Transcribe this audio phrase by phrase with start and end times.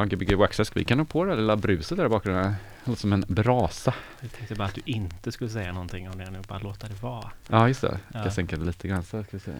[0.00, 0.76] Ja, Gbg Waxask.
[0.76, 2.44] Vi kan ha på det lilla bruset där i bakgrunden.
[2.84, 3.94] Det låter som en brasa.
[4.20, 7.02] Jag tänkte bara att du inte skulle säga någonting om det nu, bara låta det
[7.02, 7.30] vara.
[7.48, 7.98] Ja, just det.
[8.08, 8.20] Jag Ja.
[8.20, 9.52] ska sänka det lite grann så ska vi se.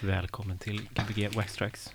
[0.00, 1.94] Välkommen till Gbg Waxtracks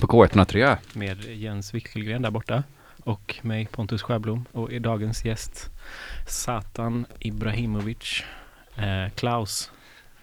[0.00, 0.76] På K103.
[0.92, 2.62] med Jens Wickelgren där borta
[3.04, 5.70] och mig Pontus Sjöblom och i dagens gäst
[6.28, 8.22] Satan Ibrahimovic,
[8.76, 9.70] eh, Klaus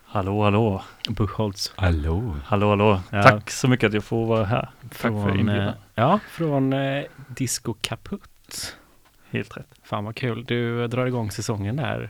[0.06, 2.36] Hallå, hallå, Buchholz Hallå.
[2.46, 3.02] hallå, hallå.
[3.10, 3.24] Ja.
[3.24, 4.70] Tack så mycket att jag får vara här.
[4.82, 5.74] Tack för från, inbjudan.
[6.00, 8.76] Eh, ja, från eh, Disco Kaputt.
[9.32, 9.68] Helt rätt.
[9.84, 10.46] Fan vad kul.
[10.46, 12.10] Du drar igång säsongen där.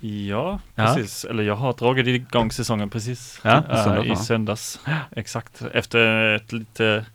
[0.00, 0.84] Ja, Ja.
[0.94, 1.24] precis.
[1.24, 4.80] Eller jag har dragit igång säsongen precis Ja, eh, söndag, i söndags.
[5.10, 5.62] Exakt.
[5.72, 7.06] Efter ett lite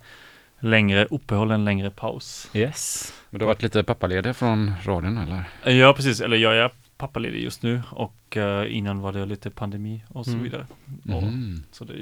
[0.60, 2.50] längre uppehåll, en längre paus.
[2.54, 3.14] Yes.
[3.30, 5.44] Men du har varit lite pappaledig från radion eller?
[5.64, 6.22] Eh, Ja, precis.
[6.22, 10.32] Eller jag är pappaledig just nu och eh, innan var det lite pandemi och så
[10.32, 10.44] Mm.
[10.44, 10.66] vidare.
[11.06, 11.64] Och, Mm.
[11.72, 11.94] så det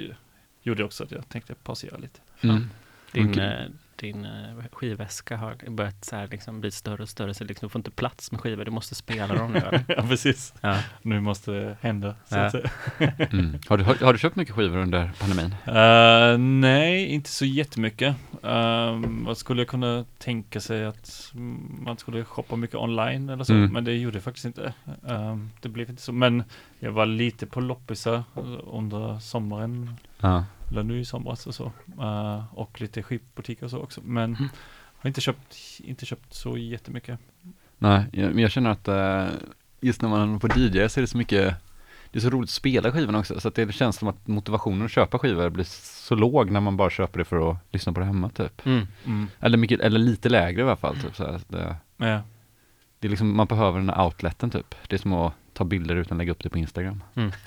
[0.63, 2.19] gjorde också att jag tänkte pausera lite.
[2.41, 2.69] Mm.
[3.11, 3.43] Din, Okej.
[3.45, 3.65] eh,
[3.95, 7.71] din eh, skivväska har börjat så här liksom bli större och större så liksom, du
[7.71, 9.85] får inte plats med skivor, du måste spela dem nu eller?
[9.97, 10.53] ja, precis.
[10.61, 10.77] Ja.
[11.01, 12.15] Nu måste det hända.
[12.25, 12.41] Så Ja.
[12.45, 12.69] att säga.
[13.31, 13.59] Mm.
[13.67, 15.55] Har, du, har, har du köpt mycket skivor under pandemin?
[15.65, 18.15] Eh, nej, inte så jättemycket.
[18.41, 21.31] Um, vad skulle jag kunna tänka sig att
[21.81, 23.73] man skulle shoppa mycket online eller så, Mm.
[23.73, 24.73] men det gjorde jag faktiskt inte.
[25.07, 26.43] Ehm, det blev inte så, men
[26.79, 28.23] jag var lite på loppisar
[28.71, 30.45] under sommaren, Ja.
[30.71, 31.71] Eller nu i somras och så,
[32.01, 34.49] Eh, och lite skivbutiker och så också, men Mm.
[35.01, 37.19] har inte köpt, inte köpt så jättemycket.
[37.77, 39.27] Nej, jag, men jag känner att eh,
[39.81, 41.55] just när man är på DJ så är det så mycket
[42.11, 44.85] det är så roligt att spela skivorna också, så att det känns som att motivationen
[44.85, 45.63] att köpa skivor blir
[46.07, 48.65] så låg när man bara köper det för att lyssna på det hemma typ.
[48.65, 48.87] Mm.
[49.05, 49.27] Mm.
[49.39, 50.95] Eller, mycket, eller lite lägre i alla fall.
[50.95, 51.41] Typ, så här.
[51.47, 52.21] Det, Ja.
[52.99, 54.75] det är liksom, man behöver den här outleten typ.
[54.87, 57.03] Det är som att ta bilder utan att lägga upp det på Instagram.
[57.15, 57.31] Mm.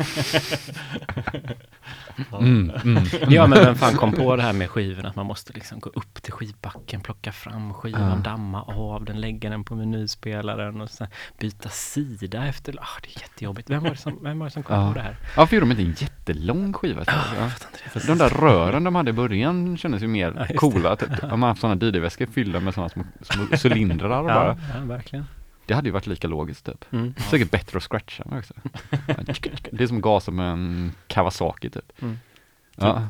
[2.41, 3.05] Mm, mm.
[3.29, 5.91] Ja men vem fan kom på det här med skivorna att man måste liksom gå
[5.94, 8.31] upp till skivbacken, plocka fram skivan, Ja.
[8.31, 11.06] damma av den, lägga den på menyspelaren och sen
[11.38, 12.75] byta sida efter.
[12.81, 13.70] Ah, det är jättejobbigt.
[13.70, 14.88] Vem var det som, vem var det som kom Ja.
[14.88, 15.17] på det här?
[15.37, 17.05] Varför gjorde de inte en jättelång skiva?
[17.05, 17.15] Typ?
[17.38, 17.49] Ja.
[17.91, 20.55] För De där rören de hade i början kändes ju Ja, mer det.
[20.55, 20.97] coola.
[20.97, 21.25] Typ.
[21.32, 24.58] Om man haft sådana DJ-väskor fyllda med sådana små, små cylindrar och Ja, bara.
[24.75, 25.26] ja verkligen.
[25.72, 26.84] Det hade ju varit lika logiskt typ.
[26.92, 27.14] Mm.
[27.30, 28.54] Säkert bättre att scratcha med också.
[29.70, 32.02] Det är som gasa med en Kawasaki typ.
[32.02, 32.19] Mm.
[32.76, 33.08] Ja.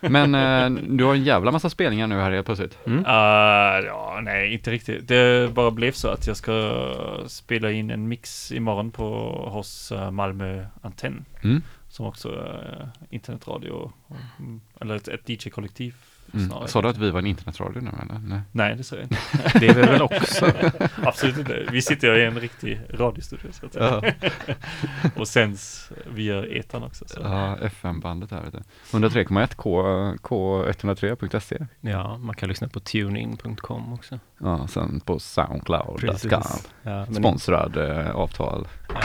[0.00, 2.78] Men eh, du har en jävla massa spelningar nu här helt plötsligt.
[2.86, 2.98] Mm.
[2.98, 5.08] Uh, ja, nej, inte riktigt.
[5.08, 6.84] Det bara blev så att jag ska
[7.26, 9.06] spela in en mix imorgon på
[9.52, 11.24] hos uh, Malmö Antenn.
[11.42, 11.62] Mm.
[11.88, 13.92] Som också är internetradio,
[14.38, 15.94] mm, eller ett, ett DJ-kollektiv
[16.34, 16.68] Mm.
[16.68, 18.18] Sa du att vi var en internetradio nu eller?
[18.18, 18.40] Nej.
[18.52, 19.18] Nej, det sa jag inte.
[19.60, 20.52] Det är vi väl också.
[21.02, 21.66] Absolut inte.
[21.72, 24.02] Vi sitter ju i en riktig radiostudio så att säga.
[24.20, 24.30] Ja,
[25.16, 27.04] Och sänds via etan också.
[27.08, 27.20] Så.
[27.22, 28.58] ja FM-bandet här vet du.
[28.98, 29.82] 103,1 K,
[30.22, 31.66] K103.se.
[31.80, 34.18] Ja, man kan lyssna på tunein.com också.
[34.44, 35.96] Ja, sen på Soundcloud.com.
[36.10, 36.32] Precis.
[36.32, 38.68] Ja, men Sponsrad eh, avtal.
[38.88, 39.00] Ja.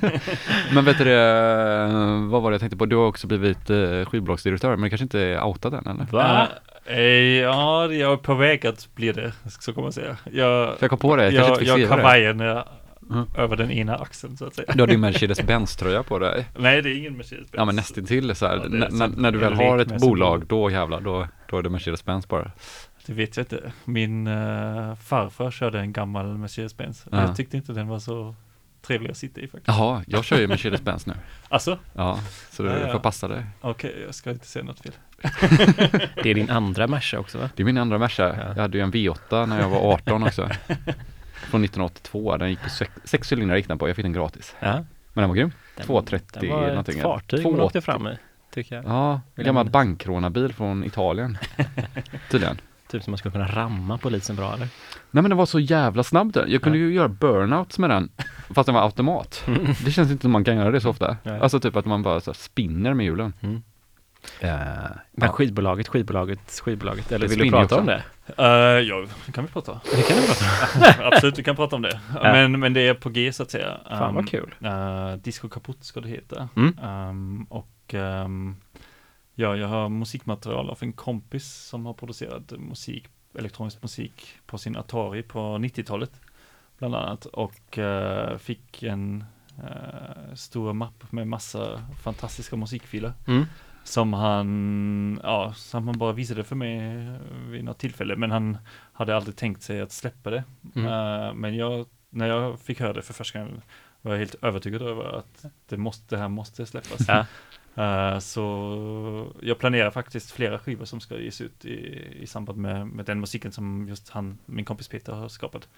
[0.72, 1.86] Men vet du det,
[2.30, 2.86] vad var det jag tänkte på?
[2.86, 6.04] Du har också blivit eh, skivbolagsdirektör, men det kanske inte är outat än eller?
[6.10, 6.48] Va?
[6.84, 10.16] Eh, ja, jag är på väg att bli det, så kan man säga.
[10.24, 12.62] Jag, För jag kom på det, jag kanske jag, inte fick jag kavajen eh,
[13.10, 13.26] Mm.
[13.38, 14.72] över den ena axeln så att säga.
[14.74, 16.46] Du har din Mercedes-Benz-tröja på dig.
[16.58, 17.48] Nej, det är ingen Mercedes-Benz.
[17.52, 18.56] Ja men nästintill så här.
[18.56, 22.28] Ja, när, när du väl har ett bolag, då jävlar, då, då är det Mercedes-Benz
[22.28, 22.50] bara.
[23.06, 23.72] Det vet jag inte.
[23.84, 27.06] Min uh, farfar körde en gammal Mercedes-Benz.
[27.12, 27.20] Ja.
[27.22, 28.34] Jag tyckte inte den var så
[28.82, 29.68] trevlig att sitta i faktiskt.
[29.78, 31.14] Jaha, jag kör ju Mercedes-Benz nu.
[31.48, 32.20] Alltså, Ja,
[32.50, 32.92] så du Ja, ja.
[32.92, 33.46] får passa dig.
[33.60, 34.92] okej, jag ska inte säga något fel.
[36.22, 37.50] Det är din andra Merca också va?
[37.56, 38.22] Det är min andra Merca.
[38.28, 38.52] Ja.
[38.56, 40.42] Jag hade ju en V8 när jag var 18 också.
[41.34, 42.36] Från 1982.
[42.36, 43.88] Den gick på sex, sex cylindrar gick den på.
[43.88, 44.54] Jag fick den gratis.
[44.60, 44.72] Ja.
[45.12, 45.52] Men den var grym.
[45.76, 46.96] Den- 230 Det var någonting.
[46.96, 47.66] ett fartyg man 280.
[47.66, 48.16] åkte fram i,
[48.54, 48.84] tycker jag.
[48.84, 51.38] Ja, en gammal bankrånarbil från Italien.
[52.30, 52.60] Tydligen.
[52.88, 54.68] Typ som man skulle kunna ramma polisen bra eller?
[55.10, 56.50] Nej men den var så jävla snabb den.
[56.50, 58.08] Jag kunde ju göra burnouts med den.
[58.54, 59.44] Fast den var automat.
[59.84, 61.16] Det känns inte som man kan göra det så ofta.
[61.22, 61.40] Nej.
[61.40, 63.32] Alltså typ att man bara så här spinner med hjulen.
[63.40, 63.62] Mm.
[64.40, 64.48] Eh,
[65.12, 65.32] Men ja.
[65.32, 67.12] skivbolaget, skivbolaget, skivbolaget.
[67.12, 68.02] Eller vill du prata om också.
[68.36, 68.42] det?
[68.42, 69.78] Uh, ja, det kan vi prata om.
[69.96, 71.06] Det kan du prata om.
[71.12, 72.00] Absolut, vi kan prata om det.
[72.22, 73.80] Men, men det är på G så att säga.
[73.88, 74.54] Fan vad Um, kul.
[74.64, 76.48] Uh, Disco Kaputt ska det heta.
[76.56, 76.78] Mm.
[76.84, 78.56] Um, och um,
[79.38, 84.76] ja, jag har musikmaterial av en kompis som har producerat musik, elektronisk musik på sin
[84.76, 86.20] Atari på 90-talet.
[86.78, 87.26] Bland annat.
[87.26, 89.24] Och uh, fick en
[89.58, 93.12] uh, stor mapp med massa fantastiska musikfiler.
[93.26, 93.44] Mm.
[93.84, 97.08] Som han, ja, som han bara visade för mig
[97.48, 98.16] vid något tillfälle.
[98.16, 98.58] Men han
[98.92, 100.44] hade aldrig tänkt sig att släppa det.
[100.74, 100.86] Mm.
[100.86, 103.62] Eh, men jag, när jag fick höra det för första gången
[104.02, 107.08] var jag helt övertygad över att det, måste, det här måste släppas.
[107.08, 107.26] Ja.
[107.76, 112.86] Eh, så jag planerar faktiskt flera skivor som ska ges ut i, i samband med,
[112.86, 115.68] med den musiken som just han, min kompis Peter har skapat.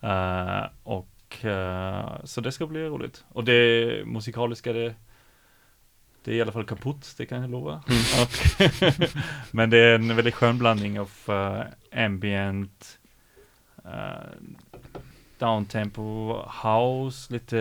[0.00, 3.24] Eh, och eh, så det ska bli roligt.
[3.28, 4.94] Och det musikaliska, det,
[6.24, 7.74] det är i alla fall kaputt, det kan jag lova.
[8.22, 8.62] Och,
[9.50, 11.10] men det är en väldigt skön blandning av
[11.92, 12.98] ambient,
[13.84, 14.32] uh,
[15.38, 17.58] downtempo, house, lite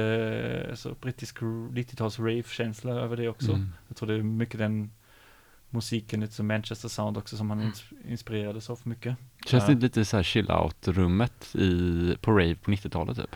[0.69, 3.51] eh, så brittisk 90-tals rave-känsla över det också.
[3.51, 3.69] Mm.
[3.88, 4.91] Jag tror det är mycket den
[5.69, 9.15] musiken, lite som Manchester Sound också som han ins- inspirerades av mycket.
[9.46, 13.36] Känns det lite så här chill out-rummet i, på rave på 90-talet typ?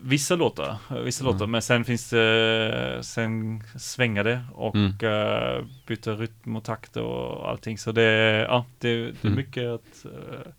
[0.00, 1.32] Vissa låtar, vissa Mm.
[1.34, 4.90] låtar, men sen finns det, sen svänger det och Mm.
[4.90, 7.78] eh, byter rytm och takt och allting.
[7.78, 8.02] Så det,
[8.48, 9.36] ja, det, det är Mm.
[9.36, 10.52] mycket att, eh,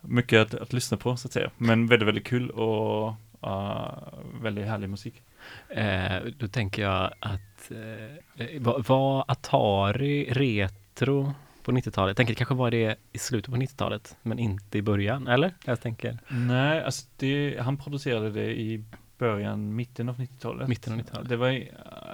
[0.00, 1.50] mycket att, att lyssna på så att säga.
[1.58, 3.98] Men väldigt, väldigt kul och eh,
[4.42, 5.22] väldigt härlig musik.
[5.68, 12.08] Eh, då tänker jag att eh, var, var Atari retro på 90-talet?
[12.10, 15.54] Jag tänker det kanske var det i slutet på 90-talet, men inte i början, eller?
[15.64, 18.84] Jag tänker Nej, alltså det, han producerade det i
[19.18, 20.68] början, mitten av 90-talet.
[20.68, 21.28] mitten av 90-talet.
[21.28, 21.64] Det var,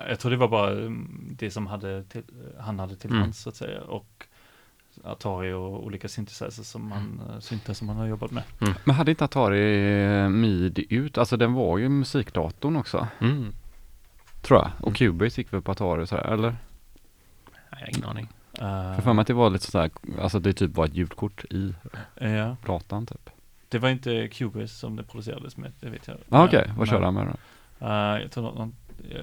[0.08, 2.22] jag tror det var bara mm, det som hade till,
[2.58, 3.22] han hade till Mm.
[3.22, 3.80] hands så att säga.
[3.80, 4.26] Och
[5.04, 8.42] Atari och olika synthesizers som han, eh, syntar som han har jobbat med.
[8.84, 11.18] Men hade inte Atari eh, MIDI ut?
[11.18, 13.52] Alltså den var ju musikdatorn också, Mm.
[14.42, 14.70] tror jag.
[14.80, 14.94] Och Mm.
[14.94, 16.56] Cubase gick väl på Atari och sådär, eller?
[17.70, 18.28] Jag har ingen aning.
[18.62, 21.44] Uh, För för mig att det var lite sådär, alltså det typ var ett ljudkort
[21.44, 21.74] i
[22.20, 23.30] ja, datan typ.
[23.68, 26.16] det var inte Cubase som det producerades med, det vet jag.
[26.28, 27.86] Ja ah, okej, Men- vad körde han med då?
[27.86, 27.92] eh,
[28.22, 28.74] jag tror någon,
[29.10, 29.20] jag,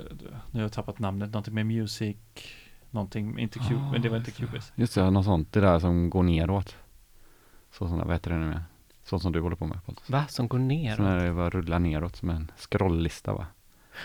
[0.51, 2.17] nu har jag tappat namnet, någonting med music,
[2.91, 4.47] någonting, inte Cubase, Ah, men det var inte just det.
[4.47, 4.71] Cubase.
[4.75, 6.75] Just det, något sånt, det där som går neråt.
[7.71, 8.61] Så som, vad heter det nu med?
[9.03, 10.09] Sånt som du håller på med Pontus.
[10.09, 10.25] Va?
[10.29, 10.95] Som går ner?
[10.95, 13.45] Så när det bara rullar neråt som en scrolllista va?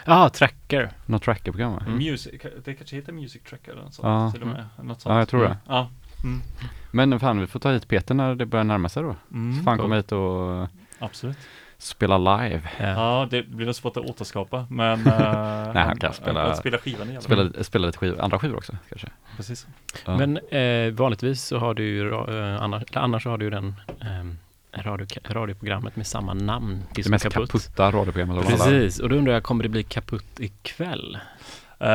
[0.06, 0.92] Ja, ah, tracker.
[1.06, 1.82] Något trackerprogram va?
[1.86, 1.98] Mm.
[1.98, 4.30] Music, det kanske heter Music Tracker eller något sånt Ja.
[4.32, 4.66] till och med.
[4.82, 5.12] Något sånt.
[5.12, 5.56] Ja, jag tror det.
[5.66, 5.90] Ja.
[6.24, 6.40] Mm.
[6.90, 9.16] Men fan, vi får ta hit Peter när det börjar närma sig då.
[9.32, 9.56] Mm.
[9.58, 11.38] Så fan komma hit och Absolut.
[11.78, 12.62] Spela live.
[12.80, 12.86] Ja.
[12.86, 15.00] Ja, det blir nog svårt att återskapa, men...
[15.06, 17.50] eh, Nej, han kan spela- Att spela skivan i alla fall.
[17.50, 19.08] Spela, spela lite skiv, andra skivor också kanske.
[19.36, 19.66] Precis.
[20.06, 20.16] Ja.
[20.16, 22.62] Men eh, vanligtvis så har du ju, eh,
[22.94, 24.38] annars, så har du ju den ehm,
[24.72, 26.82] radio, radioprogrammet med samma namn.
[26.94, 27.50] det mest Kaputt.
[27.52, 28.46] kaputta radioprogrammet.
[28.46, 31.18] Precis, och då undrar jag, kommer det bli kaputt ikväll?
[31.80, 31.90] Eh,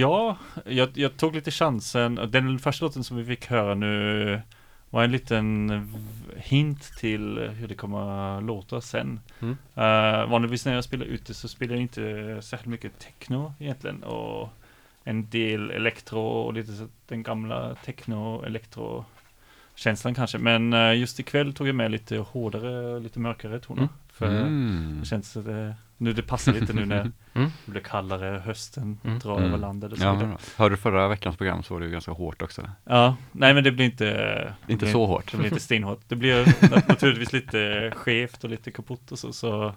[0.00, 0.36] ja,
[0.66, 2.20] jag, jag tog lite chansen.
[2.28, 4.42] Den första låten som vi fick höra nu
[4.90, 5.88] var en liten
[6.36, 9.20] hint till hur det kommer att låta sen.
[9.40, 9.56] Mm.
[9.74, 14.48] Eh, vanligtvis när jag spelar ute så spelar jag inte särskilt mycket techno egentligen och
[15.04, 19.04] en del elektro och lite så den gamla techno elektro
[19.74, 20.38] känslan kanske.
[20.38, 23.82] Men eh, just ikväll tog jag med lite hårdare, lite mörkare toner.
[23.82, 23.92] Mm.
[24.12, 24.96] För Mm.
[25.00, 27.00] det känns att det, nu det passar lite nu när
[27.34, 27.50] Mm.
[27.64, 29.18] det blir kallare, hösten Mm.
[29.18, 29.48] drar Mm.
[29.48, 30.36] över landet och så Ja, vidare.
[30.56, 32.70] hörde du förra veckans program så var det ju ganska hårt också.
[32.84, 34.04] Ja, nej men det blir inte
[34.66, 35.30] det Inte blir, så hårt.
[35.32, 36.00] Det blir inte stenhårt.
[36.08, 39.74] Det blir nat- naturligtvis lite skevt och lite kaputt och så, så,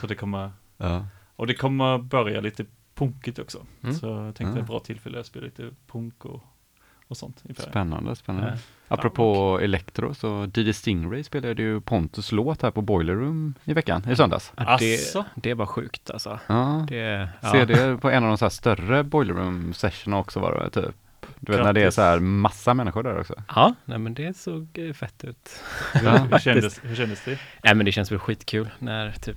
[0.00, 1.06] så det kommer, Ja.
[1.36, 2.64] och det kommer börja lite
[2.94, 3.66] punkigt också.
[3.82, 3.94] Mm.
[3.94, 4.62] Så jag tänkte Ja.
[4.62, 6.42] ett bra tillfälle att spela lite punk och,
[7.14, 7.42] och sånt.
[7.48, 7.54] i.
[7.54, 8.52] Spännande, spännande.
[8.88, 8.94] Ja.
[8.96, 14.10] Apropå elektro så DJ Stingray spelade ju Pontus låt här på Boiler Room i veckan,
[14.10, 14.52] i söndags.
[14.56, 16.38] Ja, det, det var sjukt alltså.
[16.46, 17.50] Ja, Det, ja.
[17.52, 20.82] ser det på en av de så här större Boiler Room sessionerna också var det
[20.82, 20.94] typ.
[21.40, 21.94] Du vet när det är Grattis.
[21.94, 23.34] så här massa människor där också.
[23.54, 25.48] Ja, nej men det såg eh, fett ut.
[25.94, 26.16] Hur, Ja.
[26.18, 27.38] hur, kändes, hur kändes det?
[27.62, 29.36] Nej men det känns väl skitkul när typ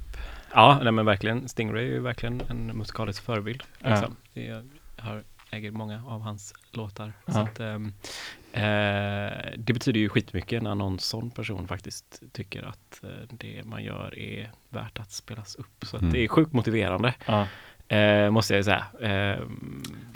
[0.54, 3.64] Ja, nej men verkligen Stingray är ju verkligen en musikalisk förebild.
[3.80, 3.90] Ja.
[3.90, 4.16] Liksom.
[4.34, 4.64] Det, jag
[4.98, 7.14] har, äger många av hans låtar.
[7.28, 7.44] Så Ja.
[7.44, 7.94] att, ehm,
[8.52, 13.84] eh, det betyder ju skitmycket när någon sån person faktiskt tycker att eh, det man
[13.84, 15.86] gör är värt att spelas upp.
[15.86, 16.10] Så Mm.
[16.14, 17.48] det är sjukt motiverande, Ja,
[17.88, 18.84] eh, måste jag säga.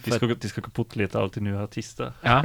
[0.04, 2.14] De för ska, att- de ska kaputt lite alltid nya artister.
[2.22, 2.44] ja,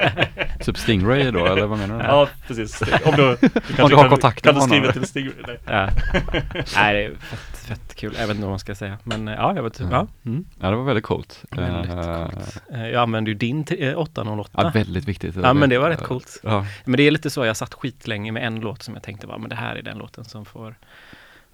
[0.60, 2.04] Typ Stingray då, eller vad menar du?
[2.04, 2.82] Ja, precis.
[2.82, 4.92] Om du, du kanske har kan, kontakten kan du med skriva honom.
[4.92, 5.30] till Stig?
[5.46, 5.58] Nej.
[5.66, 5.88] ja.
[6.76, 8.14] Nej, det är fett, fett kul.
[8.18, 8.98] Jag vet inte vad man ska säga.
[9.04, 10.06] Men eh, ja, jag vet typ, ja.
[10.26, 10.44] Mm.
[10.60, 11.44] Ja, det var väldigt coolt.
[11.50, 12.28] Väldigt Eh,
[12.72, 14.50] Eh, Jag använde ju din t- eh, 808.
[14.62, 15.36] Ja, väldigt viktigt.
[15.36, 16.40] Ja, men det var rätt coolt.
[16.42, 19.26] Ja, Men det är lite så, jag satt skitlänge med en låt som jag tänkte
[19.26, 20.76] var, men det här är den låten som får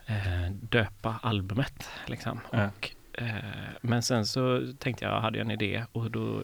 [0.06, 0.14] eh,
[0.52, 1.88] döpa albumet.
[2.06, 2.40] Liksom.
[2.50, 2.58] Ja.
[2.58, 2.68] Och, eh,
[3.80, 6.42] men sen så tänkte jag, hade jag en idé och då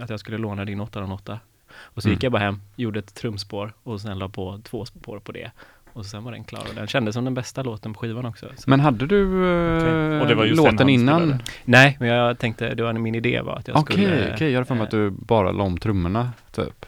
[0.00, 1.38] att jag skulle låna din 808.
[1.72, 2.14] Och så Mm.
[2.16, 5.50] gick jag bara hem, gjorde ett trumspår och sen la på två spår på det.
[5.92, 8.46] Och sen var den klar och den kändes som den bästa låten på skivan också.
[8.56, 8.70] Så.
[8.70, 10.20] Men hade du eh, Okej.
[10.20, 11.42] Och det var just låten innan?
[11.64, 14.34] Nej, men jag tänkte, det var min idé var att jag Okej, skulle...
[14.34, 16.86] okej, jag hade för mig att du bara la om trummorna typ.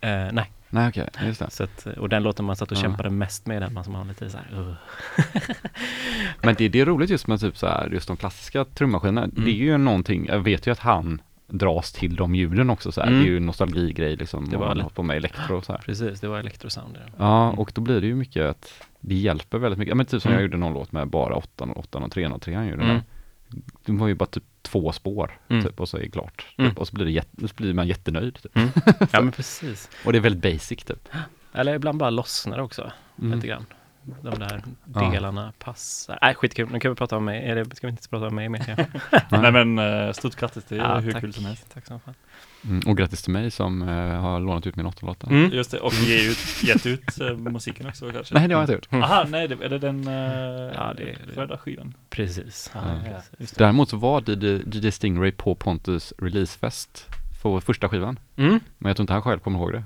[0.00, 1.50] Eh, nej, Nej okej, just det.
[1.50, 2.80] Så att, och den låten man satt och Ja.
[2.82, 4.74] kämpade mest med, den man som har lite så här, uh.
[6.42, 9.22] Men det, det är roligt just med typ så här, just de klassiska trummaskinerna.
[9.24, 9.44] Mm.
[9.44, 13.00] Det är ju någonting, jag vet ju att han dras till de ljuden också så
[13.00, 13.08] här.
[13.08, 13.20] Mm.
[13.20, 14.48] Det är ju en nostalgigrej liksom.
[14.50, 15.80] Det var han på med elektro så här.
[15.80, 16.94] Precis, det var elektrosound.
[16.94, 17.12] där.
[17.18, 19.90] Ja, och då blir det ju mycket att det hjälper väldigt mycket.
[19.90, 20.38] Ja, men typ som Mm.
[20.40, 23.00] jag gjorde någon låt med bara 8 och 8 och 3 och 3 gjorde Mm.
[23.84, 25.64] Det var ju bara typ två spår Mm.
[25.64, 26.46] typ, och så är det klart.
[26.58, 26.70] Mm.
[26.70, 28.34] Typ, och så blir, det jätte, så blir man jättenöjd.
[28.42, 28.56] Typ.
[28.56, 28.68] Mm.
[29.12, 29.90] Ja men precis.
[30.04, 31.08] Och det är väldigt basic typ.
[31.52, 33.34] Eller ibland bara lossnar det också Mm.
[33.34, 33.66] lite grann.
[34.22, 34.62] De där
[34.94, 35.10] Ja.
[35.10, 36.18] delarna passar.
[36.22, 36.68] Nej, skitkul.
[36.72, 37.50] Nu kan vi prata om mig.
[37.50, 38.86] Eller ska vi inte prata om mig mer?
[39.30, 39.40] Ja.
[39.40, 41.20] Nej men eh, stort grattis, det är Ja, hur tack.
[41.20, 41.74] kul som helst.
[41.74, 42.14] Tack så fan.
[42.64, 42.80] Mm.
[42.86, 43.88] Och grattis till mig som eh,
[44.20, 45.26] har lånat ut min 8-låta.
[45.26, 45.50] Mm.
[45.52, 48.34] Just det, och ge ut, gett ut eh, musiken också kanske?
[48.34, 48.92] Nej, det har jag inte gjort.
[48.92, 49.02] Mm.
[49.04, 50.14] Aha, nej, det, är det den uh,
[50.74, 51.94] Ja, det är- röda skivan?
[52.10, 52.70] Precis.
[52.74, 53.12] Ja, Ja, ja.
[53.14, 53.30] precis.
[53.38, 53.64] Just det.
[53.64, 57.06] Däremot så var DJ, DJ Stingray på Pontus releasefest
[57.42, 58.18] för första skivan.
[58.36, 58.60] Mm.
[58.78, 59.84] Men jag tror inte han själv kommer ihåg det.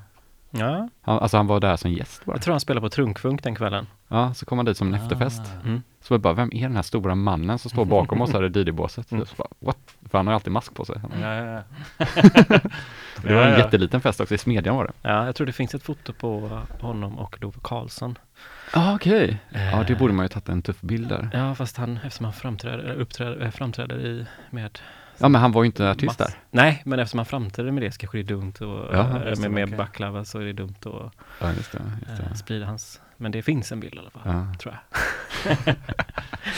[0.51, 2.37] Ja, Han, alltså han var där som gäst bara.
[2.37, 3.87] jag tror han spelade på Trunkfunk den kvällen.
[4.09, 4.97] Ja, så kom han dit som en Ah.
[5.03, 5.43] efterfest.
[5.65, 5.83] Mm.
[6.03, 8.49] Så jag bara, vem är den här stora mannen som står bakom oss här i
[8.71, 9.13] DJ-båset?
[9.13, 9.27] Mm.
[9.27, 9.77] Så bara, What?
[10.11, 10.97] För han har ju alltid mask på sig.
[11.21, 11.63] Ja, ja, ja.
[13.23, 14.93] Det var en jätteliten fest också, i Smedjan var det.
[15.09, 18.19] Ja, jag tror det finns ett foto på honom och Love Karlsson.
[18.75, 19.39] Ja, okej.
[19.51, 21.29] Ja, det Eh, borde man ju tagit en tuff bild där.
[21.33, 24.79] Ja, fast han, eftersom han framträder, uppträder, eh, framträder i, med
[25.21, 26.35] Ja, men han var ju inte artist mass- där.
[26.51, 29.29] Nej, men eftersom han framträder med det så kanske det är dumt och Ja, eh,
[29.29, 29.77] just det, med, med okej.
[29.79, 31.83] baklava så är det dumt att Ja, just det.
[32.09, 32.37] Just eh, det.
[32.37, 34.55] sprida hans, men det finns en bild i alla fall, Ja.
[34.59, 35.77] tror jag.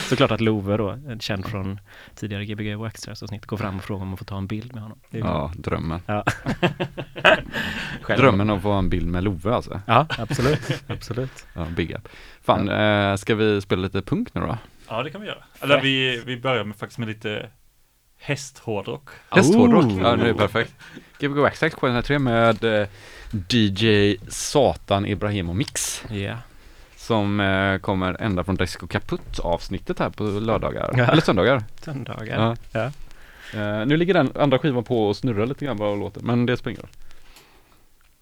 [0.09, 1.81] Såklart att Love då, eh, känd från
[2.15, 4.83] tidigare Gbg och Extras-avsnitt, går fram och frågar om man får ta en bild med
[4.83, 4.99] honom.
[5.11, 6.01] Det är ju- ja, drömmen.
[6.07, 6.25] Ja.
[8.17, 9.81] Drömmen om att få en bild med Love alltså.
[9.87, 11.47] Ja, absolut, absolut.
[11.55, 12.09] Ja, big up.
[12.43, 14.59] Fan, eh, ska vi spela lite punk nu då?
[14.89, 15.45] ja, det kan vi göra.
[15.61, 17.47] Eller vi, vi börjar med, faktiskt med lite
[18.23, 19.09] hästhårdrock.
[19.31, 19.85] Hästhårdrock.
[19.85, 20.01] Oh.
[20.03, 20.75] Ja, det är perfekt.
[21.19, 22.89] Gbg Waxax 703 med eh,
[23.49, 26.05] DJ Satan Ibrahimo Mix.
[26.11, 26.37] Ja.
[26.97, 30.95] Som eh, kommer ända från Disco Kaputt avsnittet här på lördagar.
[30.97, 31.05] Ja.
[31.13, 31.63] Eller söndagar.
[31.81, 32.57] Söndagar.
[32.73, 32.91] Ja.
[33.53, 33.61] Ja.
[33.61, 36.21] Eh, nu ligger den andra skivan på och snurrar lite grann bara och låter.
[36.21, 36.91] Men det spelar ingen roll.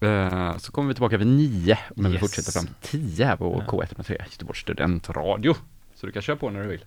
[0.09, 1.77] Eh, så kommer vi tillbaka vid nio.
[1.95, 2.19] Men vi Yes.
[2.21, 3.71] fortsätter fram till tio här på Ja.
[3.71, 5.55] K103 Göteborgs studentradio.
[5.95, 6.85] Så du kan köra på när du vill.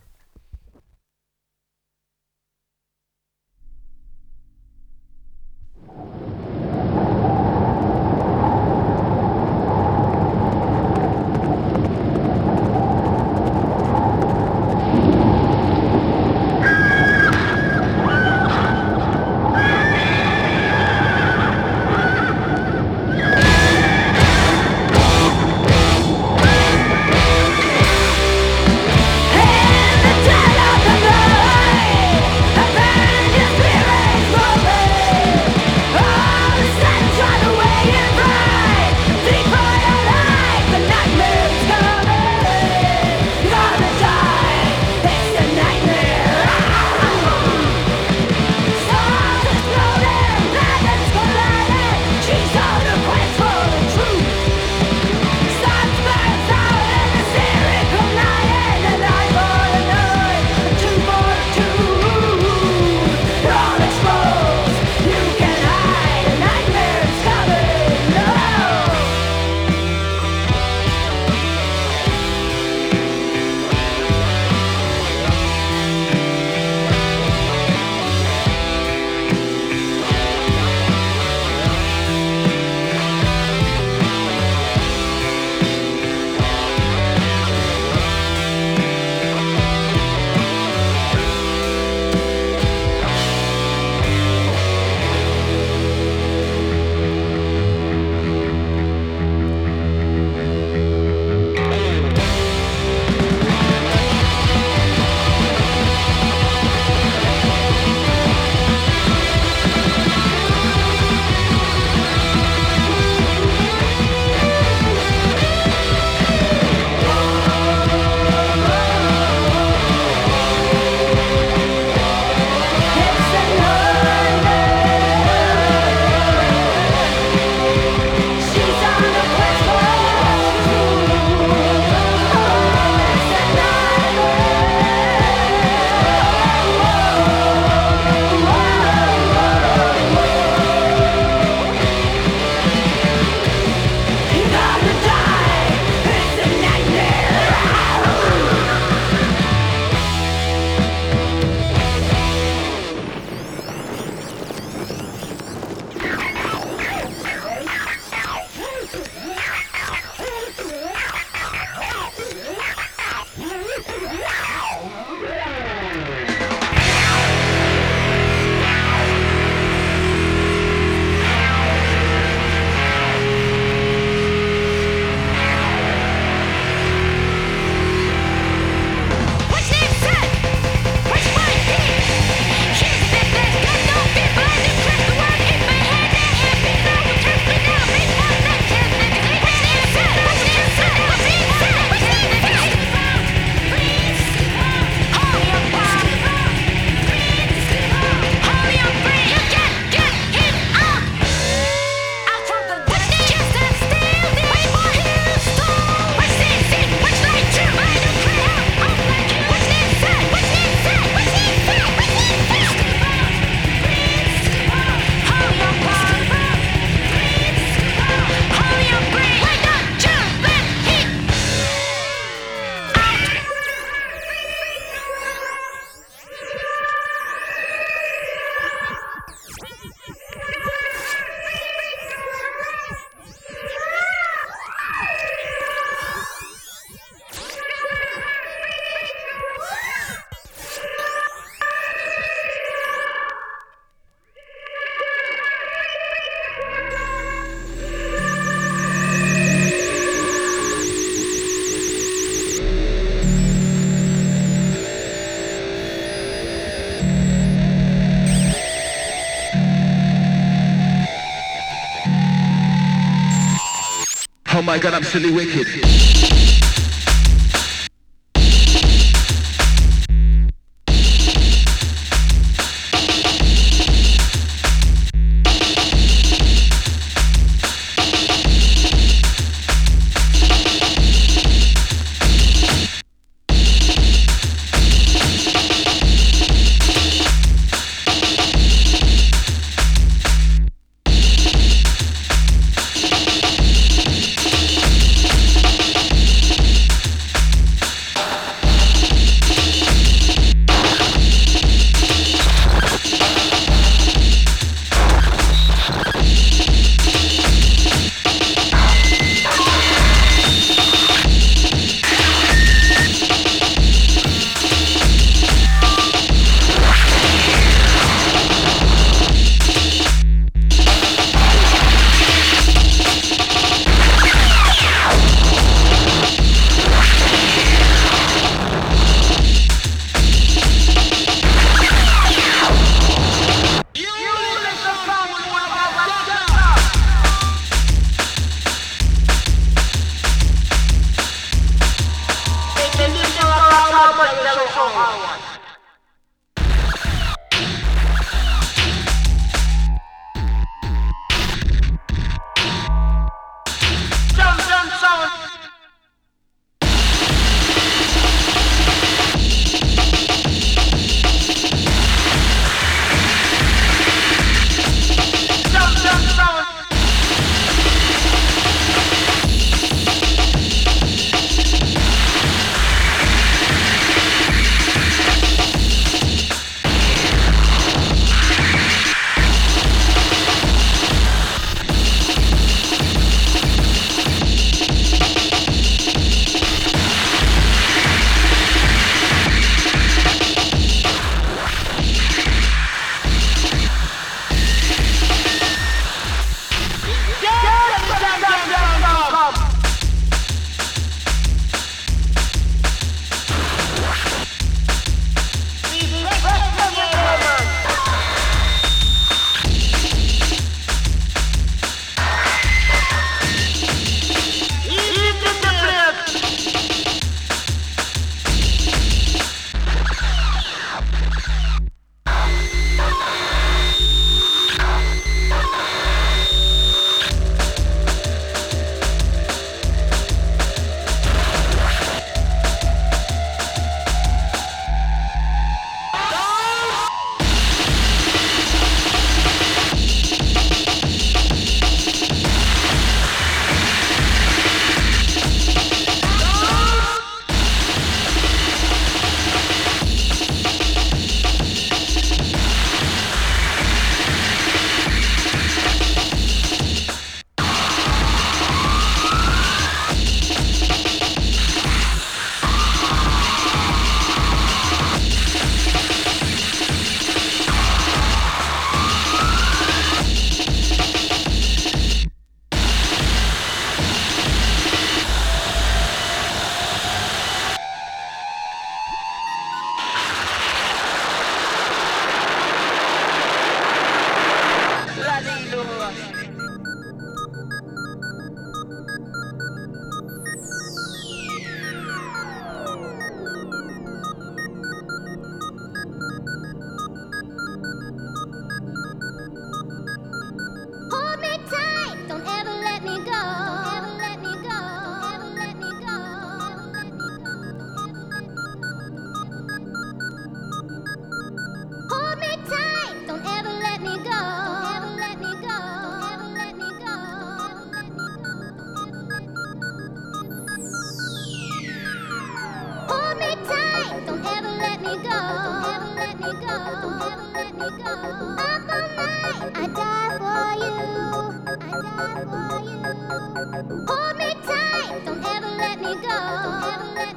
[264.75, 265.94] My god, I'm silly wicked.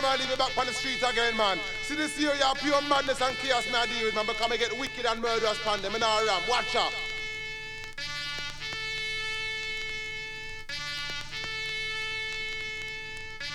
[0.00, 1.58] them leave leaving back on the streets again, man.
[1.82, 4.50] See this year, you have pure madness and chaos, man, I deal with, man, because
[4.50, 6.02] I get wicked and murderous pandemonium.
[6.02, 6.42] and ram.
[6.48, 6.92] Watch out.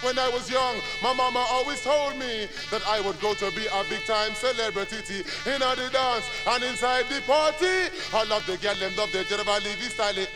[0.02, 3.66] When I was young, my mama always told me that I would go to be
[3.66, 7.90] a big time celebrity in the dance and inside the party.
[8.14, 10.28] I love the girl, them love the Jennifer Levy style.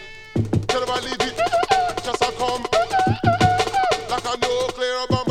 [0.68, 1.36] Jennifer Levy,
[2.04, 2.66] just a come
[4.10, 5.29] like a nuclear bomb.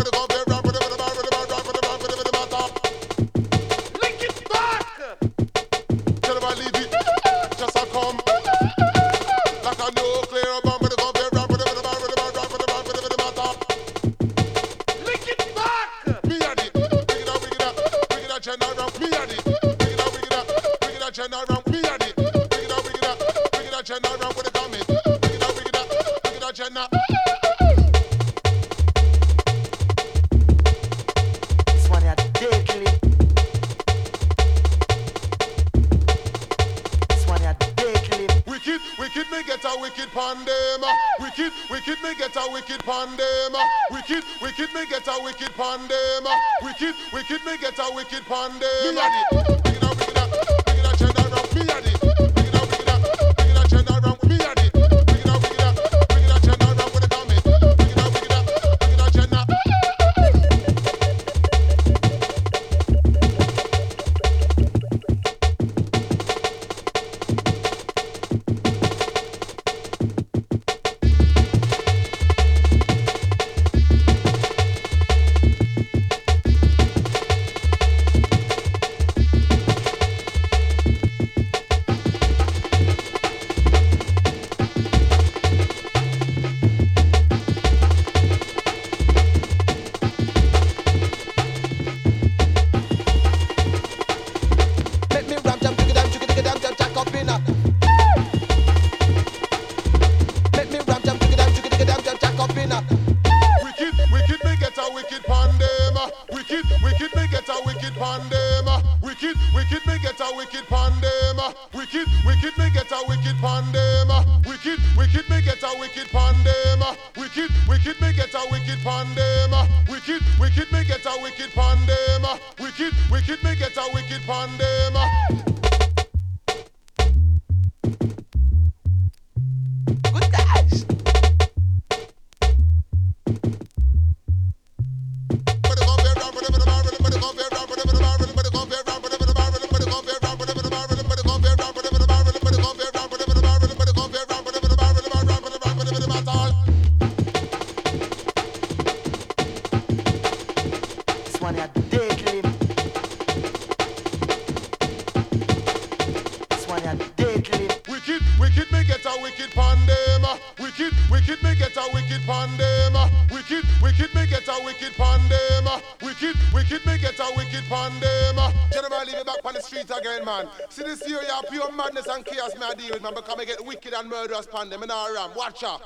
[172.88, 175.14] deal with, man, because I get wicked and murderous pandemonium!
[175.14, 175.30] ram.
[175.36, 175.82] Watch out.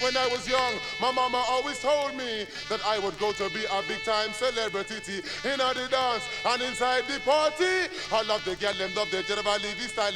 [0.00, 3.64] When I was young, my mama always told me that I would go to be
[3.64, 7.86] a big time celebrity in the dance and inside the party.
[8.12, 10.12] I love the girl, them love the Jennifer Levy style.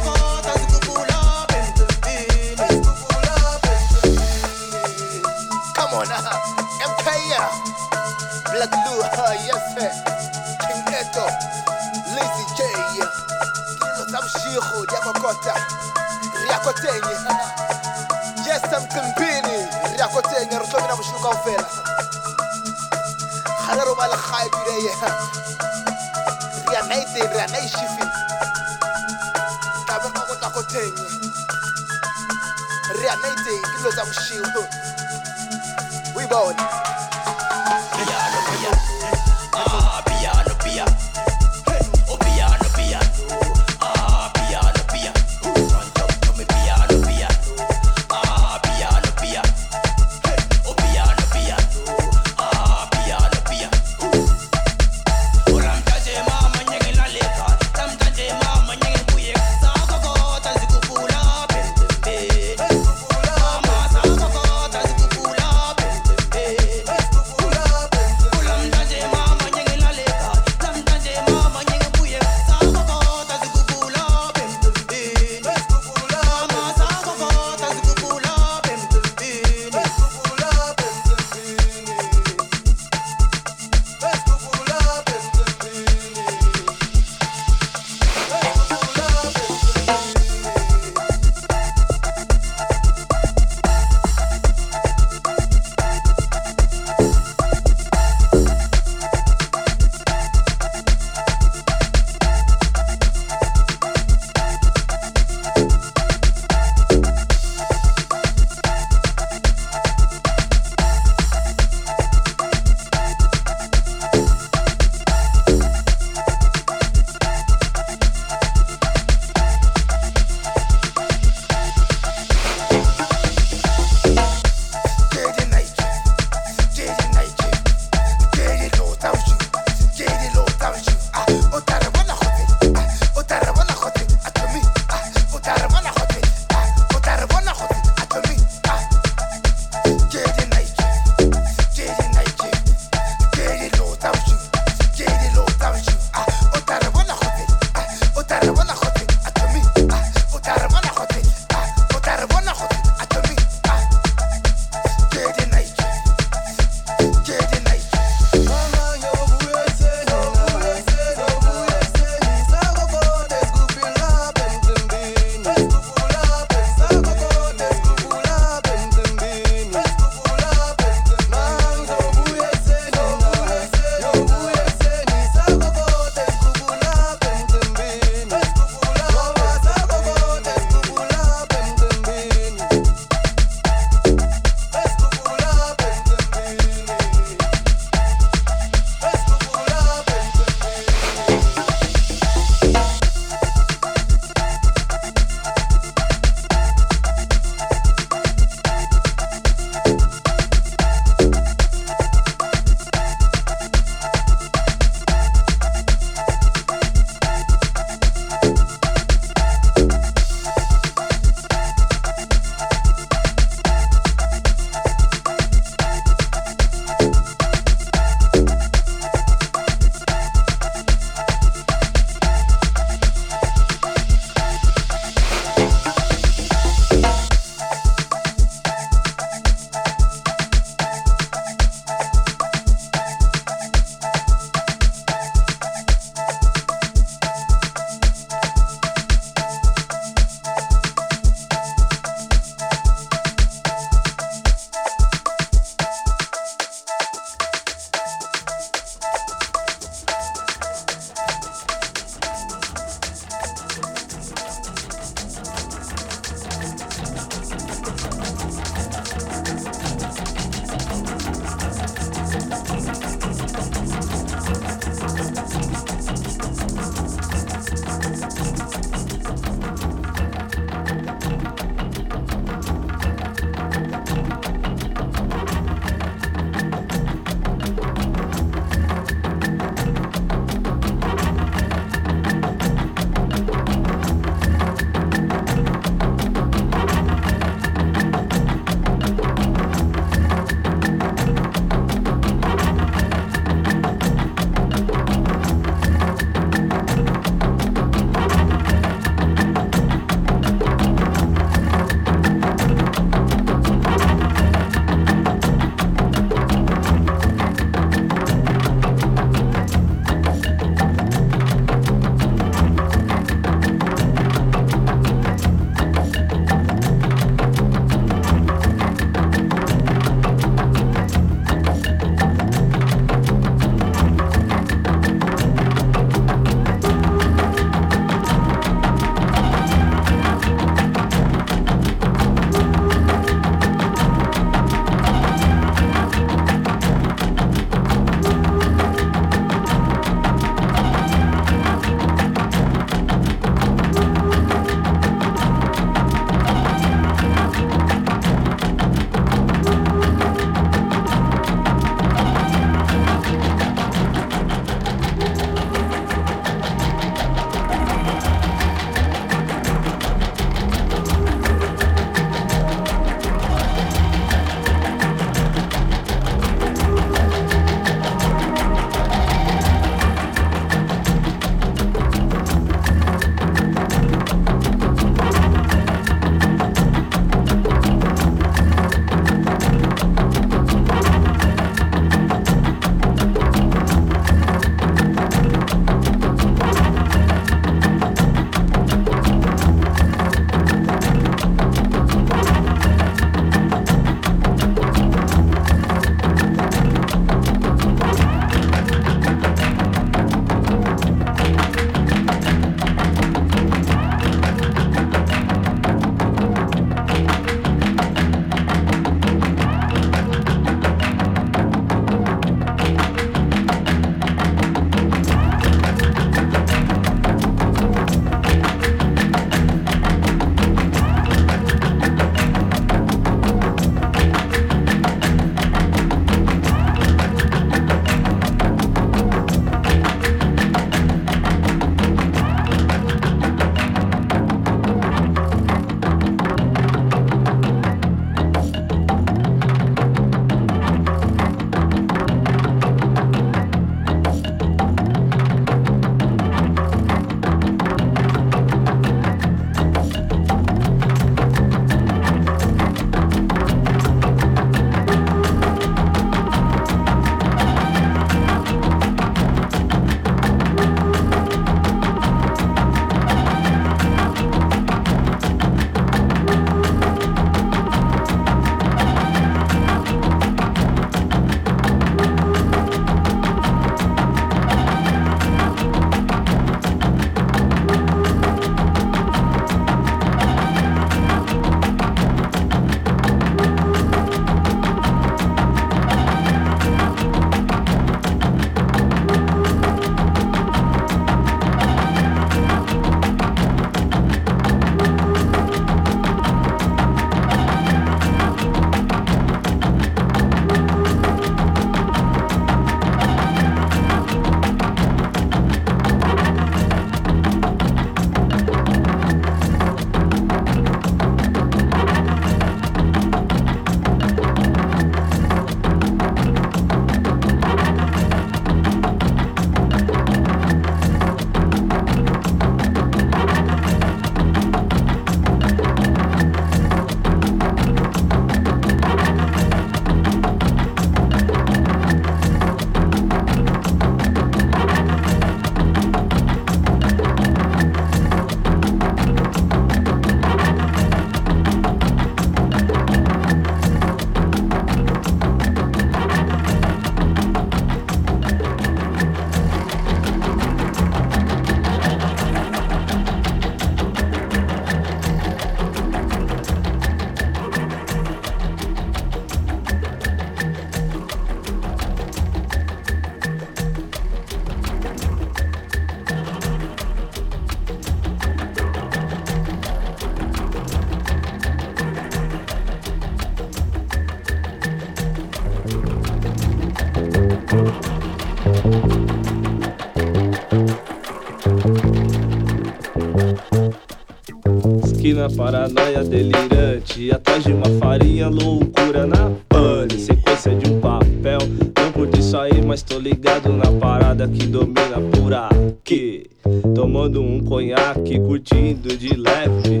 [585.34, 590.16] Esquina paranoia delirante Atrás de uma farinha, loucura na pane.
[590.16, 591.58] Sequência de um papel
[591.98, 596.46] Não curti isso aí, mas tô ligado na parada que domina por aqui.
[596.94, 600.00] Tomando um conhaque, curtindo de leve.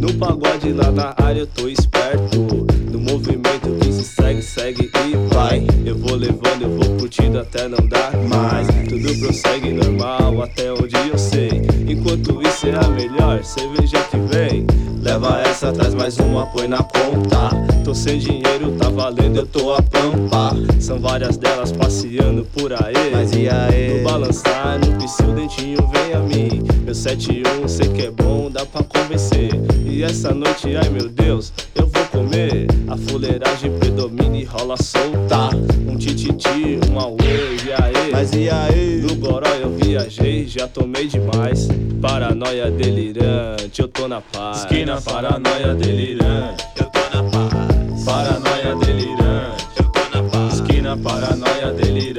[0.00, 2.66] No pagode lá na área eu tô esperto.
[2.90, 5.64] No movimento que se segue, segue e vai.
[5.86, 8.66] Eu vou levando, eu vou curtindo até não dar mais.
[8.88, 11.71] Tudo prossegue normal até onde eu sei
[12.12, 14.66] Enquanto isso é a melhor cerveja que vem.
[15.02, 17.50] Leva essa, traz mais uma, põe na conta
[17.84, 20.54] Tô sem dinheiro, tá valendo, eu tô a pampa.
[20.78, 23.10] São várias delas passeando por aí.
[23.12, 23.98] Mas e aí?
[23.98, 26.62] No balançar, no piscil, o dentinho vem a mim.
[26.84, 29.50] Meu 71, sei que é bom, dá pra convencer.
[29.84, 32.68] E essa noite, ai meu Deus, eu vou comer.
[32.88, 35.50] A fuleiragem predomina e rola solta.
[35.88, 38.10] Um tititi, um auê, e aí?
[38.10, 39.00] Mas e aí?
[39.02, 41.68] No goró eu viajei, já tomei demais.
[42.00, 44.58] Paranoia delirante, eu tô na paz.
[44.58, 48.04] Esquina paranoia delirante, eu tô na paz.
[48.04, 50.54] Paranoia delirante, eu tô na paz.
[50.54, 52.11] Esquina paranoia delirante,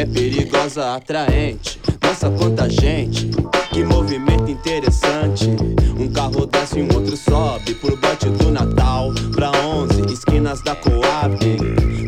[0.00, 1.78] é perigosa, atraente.
[2.02, 3.30] Nossa, quanta gente,
[3.70, 5.50] que movimento interessante.
[5.98, 10.74] Um carro desce e um outro sobe por bote do Natal pra 11 esquinas da
[10.74, 11.38] Coab.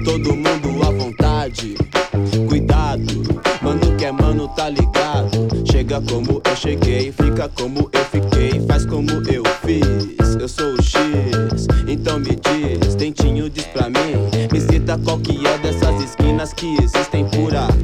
[0.05, 1.75] Todo mundo à vontade,
[2.49, 3.23] cuidado.
[3.61, 5.31] Mano que é mano, tá ligado.
[5.71, 10.35] Chega como eu cheguei, fica como eu fiquei, faz como eu fiz.
[10.41, 14.49] Eu sou o X, então me diz, dentinho diz pra mim.
[14.51, 17.82] Me cita qual que é dessas esquinas que existem por aí.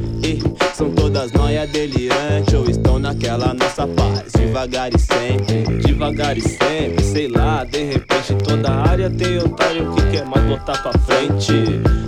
[1.19, 4.31] Todas noia delirante ou estão naquela nossa paz.
[4.39, 10.11] Devagar e sempre, Devagar e sempre, sei lá, de repente toda área tem otário que
[10.13, 11.53] quer mais botar pra frente.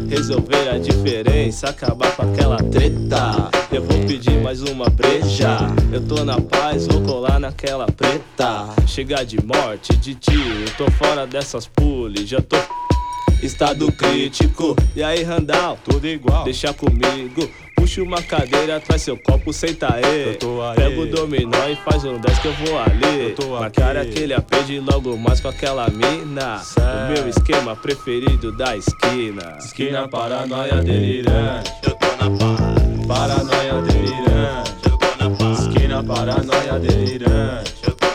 [0.08, 3.50] Resolver a diferença, acabar com aquela treta.
[3.72, 5.56] Eu vou pedir mais uma breja.
[5.92, 8.68] Eu tô na paz, vou colar naquela preta.
[8.86, 12.56] Chegar de morte, de tiro, tô fora dessas pules, já tô.
[13.42, 17.48] Estado crítico, e aí Randall, Tudo igual, deixa comigo.
[17.74, 20.28] Puxa uma cadeira, traz seu copo, senta aí.
[20.28, 20.76] Eu tô aí.
[20.76, 23.28] Pega o dominó e faz um 10 que eu vou ali.
[23.30, 23.80] Eu tô Na aqui.
[23.80, 26.58] cara que ele aprende logo mais com aquela mina.
[26.58, 27.08] Certo.
[27.08, 29.56] O meu esquema preferido da esquina.
[29.58, 36.78] esquina paranoia delirante, Eu tô na paz, paranoia delirante, eu tô na paz, esquina paranoia
[36.78, 38.09] delirante, eu tô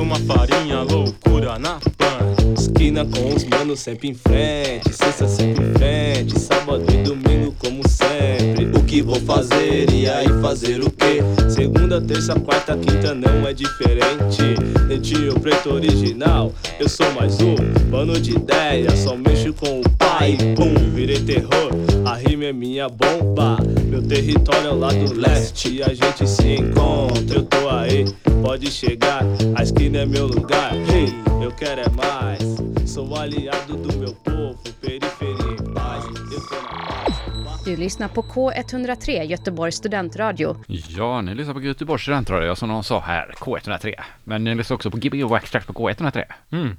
[0.00, 2.54] uma farinha, loucura na pan.
[2.58, 7.86] Esquina com os manos sempre em frente, sexta sempre em frente, sábado e domingo como
[7.88, 8.66] sempre.
[8.76, 11.20] o que vou fazer e aí fazer o quê?
[11.48, 14.42] Segunda, terça, quarta, quinta não é diferente.
[14.88, 17.56] Dentinho preto original, eu sou mais um.
[17.90, 20.36] Mano de ideia, só mexo com o pai.
[20.56, 21.70] Pum, virei terror,
[22.04, 23.58] a rima é minha bomba.
[24.00, 27.36] Meu território é o lado leste e a gente se encontra.
[27.36, 28.06] Eu tô aí,
[28.42, 29.22] pode chegar,
[29.54, 30.74] a esquina é meu lugar.
[30.74, 31.12] Hey,
[31.44, 32.90] eu quero é mais.
[32.90, 36.04] Sou aliado do meu povo, periferia em paz.
[36.32, 37.64] Eu tô na paz.
[37.64, 40.56] Du lyssnar på K103, Göteborgs studentradio.
[40.68, 43.94] Ja, ni lyssnar på Göteborgs studentradio som de sa här, K103.
[44.24, 46.24] Men ni lyssnar också på Gbg Extract på K103.
[46.52, 46.76] Mm.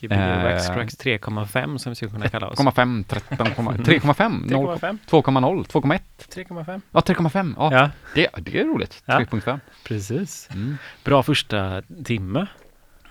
[0.00, 0.18] Gbg Eh.
[0.18, 2.58] 3,5 som vi skulle kunna kalla oss.
[2.58, 4.98] 1,5, 13, 3,5, 3,5.
[5.06, 6.00] 2,0, 2,1.
[6.28, 6.80] 3,5.
[6.92, 7.54] Ja, 3,5.
[7.58, 9.02] Ja, Ja, Det, det är roligt.
[9.06, 9.18] Ja.
[9.20, 9.60] 3,5.
[9.84, 10.48] precis.
[10.52, 10.76] Mm.
[11.04, 12.46] Bra första timme.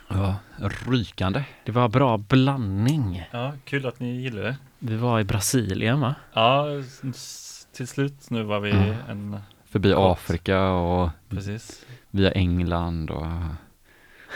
[0.08, 0.36] Ja,
[0.88, 1.44] rykande.
[1.66, 3.24] Det var bra blandning.
[3.32, 4.56] Ja, kul att ni gillade det.
[4.80, 6.16] Vi var i Brasilien va?
[6.34, 6.66] Ja,
[7.76, 8.96] till slut nu var vi mm.
[9.10, 9.38] en,
[9.70, 11.86] Förbi Afrika och precis.
[12.10, 13.26] via England och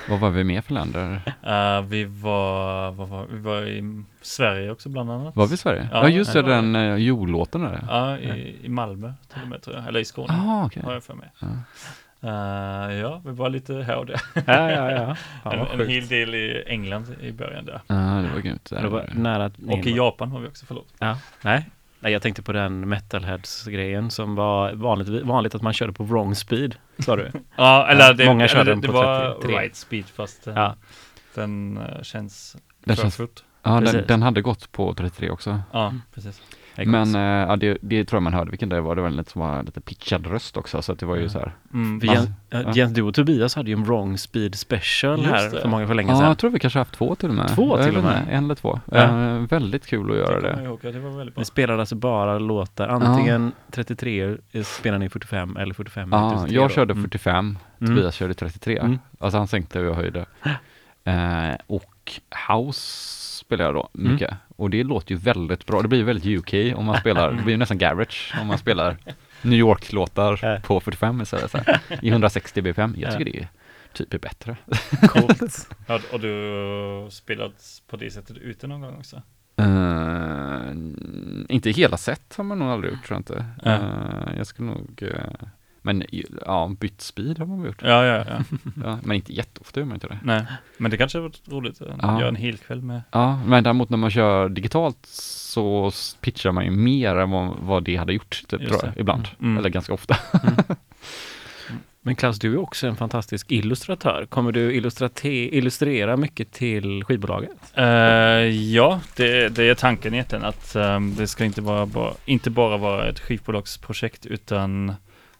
[0.09, 1.21] vad var vi med för länder?
[1.43, 5.35] Eh, vi var, vad var, vi var i Sverige också bland annat.
[5.35, 5.87] Var vi i Sverige?
[5.91, 7.83] Ja, Ja, just det, var den uh, jullåten där.
[7.89, 10.83] Ja, i, i Malmö till och med tror jag, eller i Skåne Ah, okej.
[10.83, 11.31] har jag för mig.
[11.39, 11.47] Ja.
[12.21, 14.21] Eh, ja, vi var lite här och där.
[14.33, 15.15] Ja, ja, ja.
[15.43, 17.81] Fan, en, en hel del i England i början där.
[17.87, 18.69] Ja, det var grymt.
[18.69, 20.87] Det var nära att Och i Japan var vi också, förlåt.
[20.99, 21.65] Ja, nej.
[21.99, 26.35] Nej, jag tänkte på den metalheads-grejen som var vanligt, vanligt att man körde på wrong
[26.35, 27.31] speed, sa du?
[27.57, 29.57] Ja, eller det, många körde eller den det på var 33.
[29.59, 30.75] right speed fast eh, Ja,
[31.35, 33.43] den eh, känns Den för känns- fort.
[33.63, 35.59] Ja, den, den hade gått på 33 också.
[35.73, 36.41] Ja, precis.
[36.85, 38.95] Men eh, ja, det, det tror jag man hörde vilken det var.
[38.95, 41.29] Det var lite som var lite pitchad röst också så att det var ju Ja.
[41.29, 41.51] så här.
[41.73, 41.89] Mm.
[41.91, 42.61] Man- Jens, ja.
[42.61, 42.71] ja.
[42.75, 45.61] Jens, du och Tobias hade ju en Wrong Speed Special Just här det.
[45.61, 46.27] för många för länge Ja, sedan.
[46.27, 47.47] jag tror vi kanske haft två till och med.
[47.47, 48.27] Två till och med.
[48.31, 48.79] En eller två.
[48.91, 48.97] Ja.
[48.97, 50.63] Eh, väldigt kul att göra Det det.
[50.63, 51.41] ihåg, ja, det var väldigt bra.
[51.41, 56.71] Vi spelade alltså bara låtar, antingen 33 spelar ni 45 eller 45 Ja, 33 jag
[56.71, 57.03] körde Mm.
[57.03, 57.95] 45, Mm.
[57.95, 58.77] Tobias körde 33.
[58.77, 58.99] Mm.
[59.19, 60.25] Alltså han sänkte och jag höjde.
[61.03, 62.11] Eh, och
[62.49, 62.81] House
[63.47, 64.11] spelar jag då Mm.
[64.11, 64.33] mycket.
[64.55, 65.81] Och det låter ju väldigt bra.
[65.81, 68.57] Det blir ju väldigt UK om man spelar, det blir ju nästan garage om man
[68.57, 68.97] spelar
[69.41, 71.51] New York-låtar på 45 istället.
[71.51, 71.79] Så här.
[72.01, 72.95] I 160 bpm.
[72.97, 73.47] Jag tycker det är
[73.93, 74.57] typ är bättre.
[75.07, 75.69] Coolt.
[75.87, 76.31] Ja, och du
[77.03, 79.21] har spelat på det sättet ute någon gång också?
[79.57, 80.71] Eh,
[81.49, 83.45] inte hela set har man nog aldrig gjort tror jag inte.
[83.63, 83.71] Ja.
[83.71, 85.47] Eh, jag skulle nog, eh,
[85.87, 86.03] men
[86.45, 87.81] ja, bytt speed har man väl gjort.
[87.81, 88.43] Ja, ja, ja.
[88.85, 90.19] Ja, men inte jätteofta gör man inte det.
[90.23, 90.45] Nej,
[90.77, 92.19] men det kanske var roligt att Ja.
[92.19, 93.01] göra en hel kväll med.
[93.11, 97.83] Ja, men däremot när man kör digitalt så pitchar man ju mer än vad, vad
[97.83, 99.27] det hade gjort, typ, tror jag, ibland.
[99.41, 99.57] Mm.
[99.57, 100.17] Eller ganska ofta.
[102.01, 104.25] Men Klaus, du är också en fantastisk illustratör.
[104.29, 104.73] Kommer du
[105.51, 107.51] illustrera mycket till skivbolaget?
[107.73, 107.85] Eh,
[108.73, 112.77] ja, det, det är tanken egentligen att ehm, det ska inte, vara bara, inte bara
[112.77, 114.93] vara ett skivbolagsprojekt utan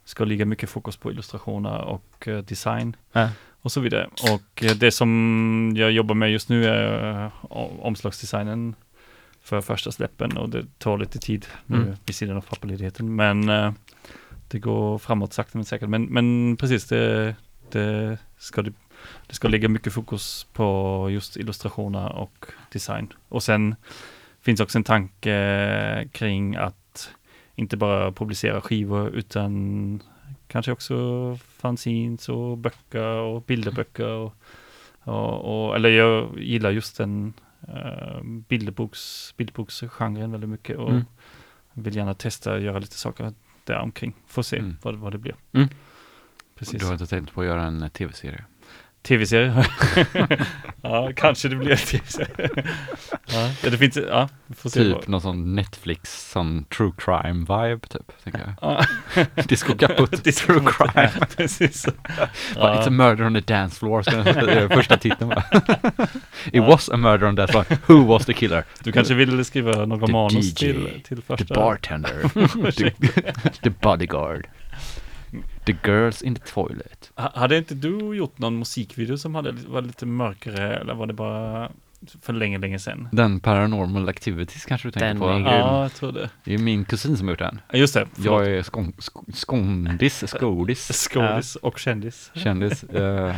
[0.08, 3.28] ska ligga mycket fokus på illustrationer och eh, design Ja.
[3.60, 4.08] och så vidare.
[4.34, 7.30] Och eh, det som jag jobbar med just nu är eh,
[7.80, 8.74] omslagsdesignen
[9.42, 11.94] för första släppen och det tar lite tid nu Mm.
[12.06, 13.16] vid sidan av pappaledigheten.
[13.16, 13.46] Men
[14.48, 15.88] det går framåt sakta men säkert.
[15.88, 17.34] Men, men precis, det,
[17.70, 18.72] det, ska, det,
[19.26, 23.12] det ska ligga mycket fokus på just illustrationer och design.
[23.28, 23.74] Och sen
[24.40, 26.74] finns också en tanke kring att
[27.58, 30.02] inte bara publicera skivor utan
[30.46, 34.08] kanske också fanzines och böcker och bilderböcker.
[34.08, 34.34] Och,
[35.00, 37.32] och, och, eller jag gillar just den
[37.68, 41.04] uh, bilderboks, bilderboksgenren väldigt mycket och Mm.
[41.72, 43.32] vill gärna testa att göra lite saker
[43.64, 44.14] där omkring.
[44.26, 44.76] Får se Mm.
[44.82, 45.34] vad, vad det blir.
[45.52, 45.68] Mm.
[46.54, 46.80] Precis.
[46.80, 48.44] Du har inte tänkt på att göra en tv-serie?
[49.02, 49.64] Tv-serie.
[50.82, 52.48] ja, kanske det blir en tv-serie.
[53.62, 54.80] ja, det finns, ja, får se.
[54.80, 58.54] Typ vad- någon sån Netflix, sån true crime-vibe typ, tänker jag.
[58.62, 58.84] Ja.
[59.48, 61.10] Disco kaputt, true crime.
[61.20, 61.86] ja, Precis.
[62.54, 65.42] Bara, It's a murder on the dance floor, ska den första titeln va?
[66.52, 68.64] It was a murder on that floor, who was the killer?
[68.82, 71.44] Du kanske vill skriva The manus DJ, till, till första?
[71.44, 72.28] The bartender,
[72.72, 72.90] the,
[73.62, 74.46] the bodyguard,
[75.72, 77.10] the girls in the toilet.
[77.16, 81.12] Ha- Hade inte du gjort någon musikvideo som hade, var lite mörkare eller var det
[81.12, 81.70] bara
[82.22, 83.08] för länge, länge sedan?
[83.12, 85.28] Den paranormal activities kanske du tänker Den på?
[85.28, 85.44] är grym.
[85.46, 86.30] Ja, jag tror det.
[86.44, 87.60] Det är min kusin som har gjort den.
[87.72, 88.06] Just det.
[88.16, 92.30] Jag är skon, sk- skondis, skådis, Skådis och kändis.
[92.34, 92.82] kändis.
[92.84, 93.34] eh,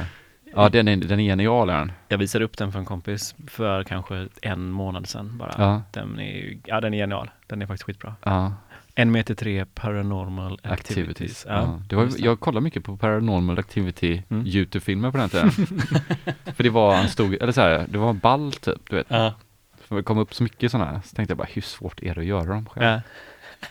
[0.55, 1.93] ja, den är, den är genial den.
[2.09, 5.55] Jag visade upp den för en kompis för kanske en månad sedan bara.
[5.59, 5.83] Ja.
[5.91, 7.31] Den är ja den är genial.
[7.47, 8.15] Den är faktiskt skitbra.
[8.25, 8.53] Ja,
[9.01, 10.91] En meter tre paranormal activities.
[10.99, 11.47] activities.
[11.49, 11.83] Ja, Ja.
[11.89, 12.19] Det var, det.
[12.19, 14.47] jag kollade mycket på paranormal activity Mm.
[14.47, 15.51] YouTube-filmer på den tiden.
[16.57, 19.07] För det var en stor, eller så här, det var ball typ, du vet.
[19.09, 19.35] Ja.
[19.81, 22.15] För det kom upp så mycket sådana här, så tänkte jag bara, hur svårt är
[22.15, 22.87] det att göra dem själv?
[22.87, 23.01] Ja.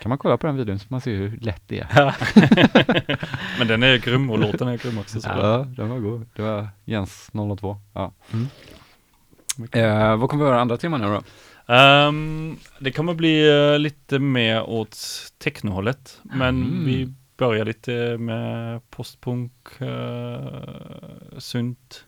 [0.02, 2.16] Kan man kolla på den videon så man ser hur lätt det är.
[3.60, 5.22] Men den är grym och låten är grym också.
[5.22, 6.26] Så Ja, den var god.
[6.36, 7.78] Det var Jens 002.
[7.94, 8.12] Ja.
[8.34, 8.48] Mm.
[9.72, 11.22] Eh, vad kommer vi göra andra teman nu då?
[11.70, 14.98] Ehm, det kommer bli eh, lite mer åt
[15.38, 16.20] technohållet.
[16.24, 16.86] Men Mm.
[16.86, 19.52] vi börjar lite med postpunk,
[19.82, 22.06] uh, synt,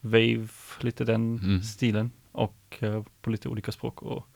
[0.00, 0.48] wave,
[0.80, 1.62] lite den Mm.
[1.62, 2.10] stilen.
[2.32, 4.02] Och eh, på lite olika språk.
[4.02, 4.28] Och,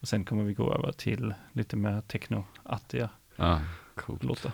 [0.00, 3.08] och sen kommer vi gå över till lite mer techno-attiga
[3.94, 4.22] coolt.
[4.24, 4.52] låtar.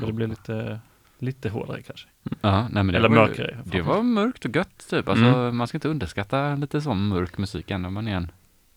[0.00, 0.80] Så det blir lite,
[1.18, 2.08] lite hårdare kanske.
[2.40, 3.58] Ja, nej, men det Eller var, mörkare.
[3.64, 5.08] Det var mörkt och gött typ.
[5.08, 5.56] Alltså, Mm.
[5.56, 7.90] man ska inte underskatta lite sån mörk musik ändå.
[7.90, 8.30] Man är en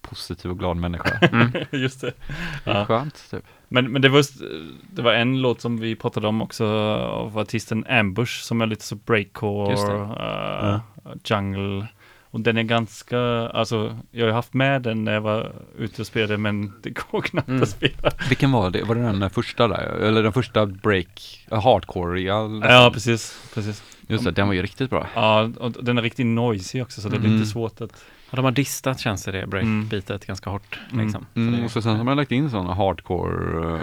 [0.09, 1.19] positiv och glad människa.
[1.71, 2.13] Just det.
[2.65, 2.85] Det är Ja.
[2.85, 3.43] skönt typ.
[3.67, 4.23] Men, men det, var,
[4.95, 6.65] det var en låt som vi pratade om också
[6.97, 9.73] av artisten Ambush som är lite så breakcore,
[10.73, 10.79] uh,
[11.25, 11.87] jungle.
[12.31, 13.19] Och den är ganska,
[13.53, 17.21] alltså jag har haft med den när jag var ute och spelade men det går
[17.21, 17.63] knappt Mm.
[17.63, 18.11] att spela.
[18.29, 18.83] Vilken var det?
[18.83, 19.83] Var det den första där?
[20.01, 22.61] Eller den första break, uh, hardcore all...
[22.65, 23.49] Ja, precis.
[23.53, 23.83] precis.
[24.07, 25.07] Just det, den var ju riktigt bra.
[25.15, 27.33] Ja, och den är riktigt noisy också så det är Mm.
[27.33, 28.03] lite svårt att...
[28.29, 29.49] Ja, de har distat känns det, det Mm.
[29.49, 30.79] breakbeatet ganska hårt.
[30.91, 31.05] Mm.
[31.05, 31.25] Liksom.
[31.33, 33.79] Så Mm, det- och så sen har man lagt in sådana hardcore uh,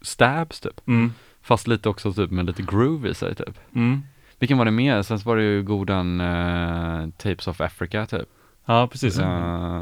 [0.00, 0.80] stabs typ.
[0.88, 1.12] Mm.
[1.42, 3.58] Fast lite också typ med lite groove i sig typ.
[3.74, 4.02] Mm.
[4.38, 5.02] Vilken var det mer?
[5.02, 8.28] Sen så var det ju godan uh, Tapes of Africa typ.
[8.64, 9.18] Ja, precis.
[9.18, 9.26] Ja,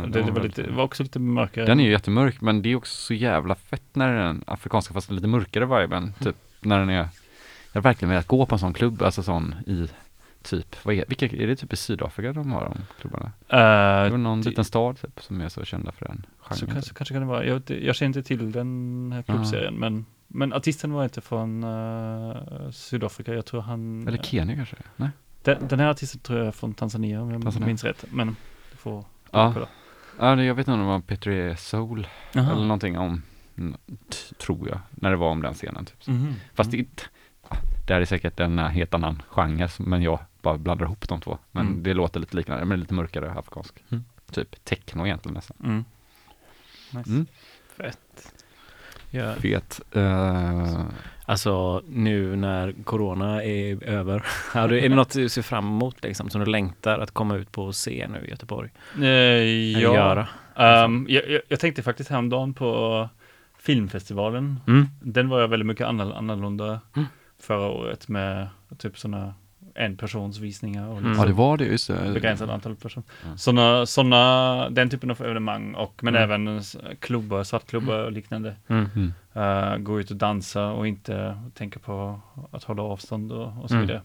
[0.08, 1.64] det, det, var lite, var också lite mörkare.
[1.66, 5.10] Den är ju jättemörk men det är också så jävla fett när den afrikanska fast
[5.10, 6.12] lite mörkare viben.
[6.20, 7.08] Typ när den är, jag
[7.74, 9.88] har verkligen velat gå på en sån klubb, alltså sån i
[10.42, 13.26] typ, vad är, vilka, är det typ i Sydafrika de har de klubbarna?
[13.26, 13.30] Eh,
[14.08, 16.74] Det är någon det- liten stad typ som är så kända för den Så genren.
[16.74, 16.96] kanske, typ.
[16.96, 17.44] kanske kan det vara.
[17.44, 22.70] Jag, jag känner inte till den här klubbserien, men, men artisten var inte från eh,
[22.70, 23.34] Sydafrika.
[23.34, 24.08] Jag tror han...
[24.08, 24.76] Eller Kenya kanske?
[24.96, 25.08] Nej?
[25.42, 27.66] Den, den här artisten tror jag är från Tanzania om jag Tanzania.
[27.66, 28.04] minns rätt.
[28.10, 28.36] Men
[28.70, 29.50] du får Ja.
[29.54, 29.68] kolla.
[30.18, 32.52] Ja, det- jag vet inte om det var Petri Soul Jaha.
[32.52, 33.22] eller någonting om,
[33.58, 33.76] mm,
[34.38, 36.06] tror jag, när det var om den scenen typ.
[36.06, 36.34] Mhm.
[36.54, 37.02] Fast det, är inte-
[37.50, 41.08] ja, det här är säkert en eh, helt annan genre, men jag bara blandar ihop
[41.08, 41.38] de två.
[41.50, 41.82] Men Mm.
[41.82, 43.84] det låter lite liknande, men lite mörkare afrikansk.
[43.90, 44.04] Mm.
[44.32, 45.56] Typ techno egentligen nästan.
[45.64, 45.84] Mm.
[46.92, 47.10] Nice.
[47.10, 47.26] Mm.
[47.76, 48.32] Fett.
[49.10, 49.34] Ja.
[49.34, 49.80] Fet.
[49.92, 50.84] eh,
[51.24, 54.24] Alltså nu när corona är över,
[54.54, 57.64] är det något du ser fram emot liksom, som du längtar att komma ut på
[57.64, 58.70] och se nu i Göteborg?
[58.94, 60.28] Eh, Eller ja, göra?
[60.56, 63.08] Ehm, jag, jag, tänkte faktiskt häromdagen på
[63.58, 64.60] filmfestivalen.
[64.66, 64.86] Mm.
[65.00, 67.08] Den var jag väldigt mycket annorl- annorlunda Mm.
[67.38, 69.34] förra året med typ sådana
[69.74, 71.04] en persons visningar och Mm.
[71.08, 72.10] liksom Ja, det var det, just det.
[72.14, 73.06] begränsat antal personer.
[73.30, 73.36] Ja.
[73.36, 76.30] Sådana, såna, den typen av evenemang och men Mm.
[76.30, 76.62] även
[77.00, 78.56] klubbar, svartklubbar och liknande.
[78.68, 78.88] Mm.
[78.96, 79.12] Mm.
[79.32, 82.20] Eh, gå ut och dansa och inte tänka på
[82.52, 83.86] att hålla avstånd och, och så Mm.
[83.86, 84.02] vidare.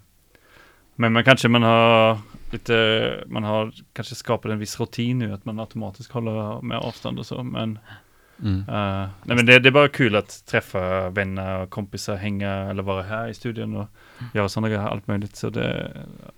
[0.95, 2.17] Men man kanske man har
[2.51, 7.19] lite, man har kanske skapat en viss rutin nu att man automatiskt håller med avstånd
[7.19, 7.43] och så.
[7.43, 7.79] Men,
[8.43, 8.63] Mm.
[9.23, 13.03] nej, men det, det är bara kul att träffa vänner och kompisar, hänga eller vara
[13.03, 13.87] här i studion och
[14.33, 15.35] göra sådana grejer, allt möjligt.
[15.35, 15.91] Så det,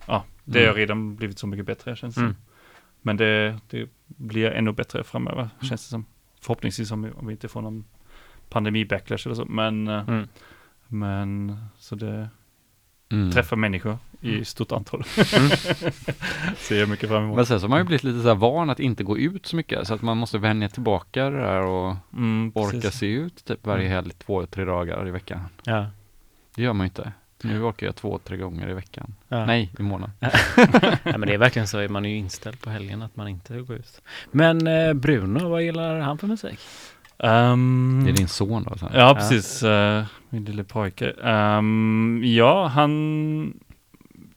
[0.07, 0.69] ja, det Mm.
[0.69, 2.33] har redan blivit så mycket bättre känns det Mm.
[2.33, 2.41] som.
[3.01, 6.05] Men det, det blir ännu bättre framöver känns det som.
[6.41, 7.85] Förhoppningsvis om vi, om vi inte får någon
[8.49, 9.45] pandemi-backlash eller så.
[9.45, 10.27] Men, eh, Mm.
[10.87, 12.29] men så det
[13.11, 13.31] Mm.
[13.31, 15.03] träffa människor i stort antal.
[15.37, 15.49] Mm.
[16.57, 17.35] Ser jag mycket fram emot.
[17.35, 19.45] Men sen så har man ju blivit lite så här van att inte gå ut
[19.45, 22.99] så mycket, så att man måste vänja tillbaka det där och Mm, orka precis.
[22.99, 23.93] se ut typ varje Mm.
[23.95, 25.39] helg, två, tre dagar i veckan.
[25.63, 25.85] Ja.
[26.55, 27.11] Det gör man ju inte.
[27.43, 29.15] Nu orkar jag två, tre gånger i veckan.
[29.27, 29.45] Ja.
[29.45, 30.15] Nej, i månaden.
[31.03, 33.57] ja, men det är verkligen så, man är ju inställd på helgen att man inte
[33.61, 34.01] går ut.
[34.31, 36.59] Men eh, Bruno, vad gillar han för musik?
[37.19, 38.77] Ehm, Det är din son då?
[38.77, 38.89] Så.
[38.93, 39.63] Ja, precis.
[39.63, 41.11] eh, min lille pojke.
[41.23, 43.59] Ehm, ja, han,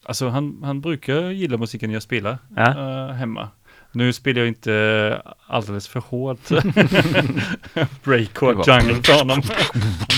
[0.05, 3.07] alltså han, han brukar gilla musiken jag spelar Ja.
[3.07, 3.49] eh, hemma.
[3.93, 6.49] Nu spelar jag inte alldeles för hårt
[8.03, 9.41] breakcore jungle för honom.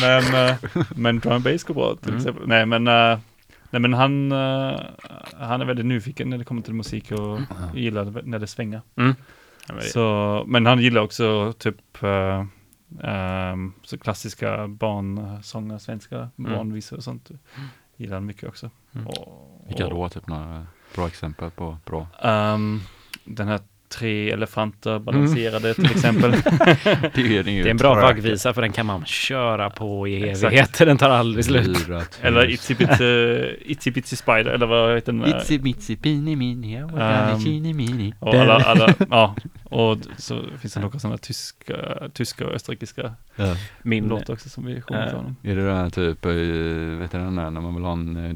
[0.01, 0.55] men, eh,
[0.95, 2.17] men drum bass går bra till Mm.
[2.17, 2.47] exempel.
[2.47, 3.19] Nej, men, eh,
[3.69, 4.31] nej, men han,
[5.39, 7.39] han är väldigt nyfiken när det kommer till musik och
[7.75, 8.81] gillar det när det svänger.
[8.97, 9.13] Mm.
[9.81, 12.45] Så, men han gillar också typ eh,
[13.03, 16.53] ehm, så klassiska barnsånger, svenska Mm.
[16.53, 17.31] barnvisor och sånt.
[17.97, 18.69] Gillar han mycket också.
[18.95, 19.07] Mm.
[19.07, 20.09] Och, Vilka då?
[20.09, 22.07] Typ några bra exempel på bra?
[22.21, 22.81] ehm,
[23.25, 23.59] den här
[23.97, 26.31] tre elefanter balanserade till exempel.
[26.31, 30.85] Det är, Det är en bra vaggvisa för den kan man köra på i evigheter,
[30.85, 31.89] den tar aldrig slut.
[32.21, 35.25] Eller Itsy Bitsy, Itsy Bitsy Spider, eller vad heter den?
[35.25, 38.13] Itsy bitsy bini mini, Ehm, um, mini.
[38.19, 41.75] Och alla, alla, ja, och så finns det några sådana tyska,
[42.13, 43.13] tyska och österrikiska
[43.81, 45.35] Min, låtar också som vi sjunger för honom.
[45.43, 46.31] Är det den här typ, eh,
[46.99, 48.35] vet du den där när man vill ha en eh,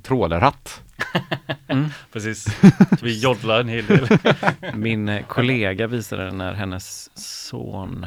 [0.97, 1.91] trålratt?
[2.11, 2.47] Precis,
[3.01, 4.07] vi joddlar en hel del.
[4.75, 8.05] min eh, kollega visade när hennes son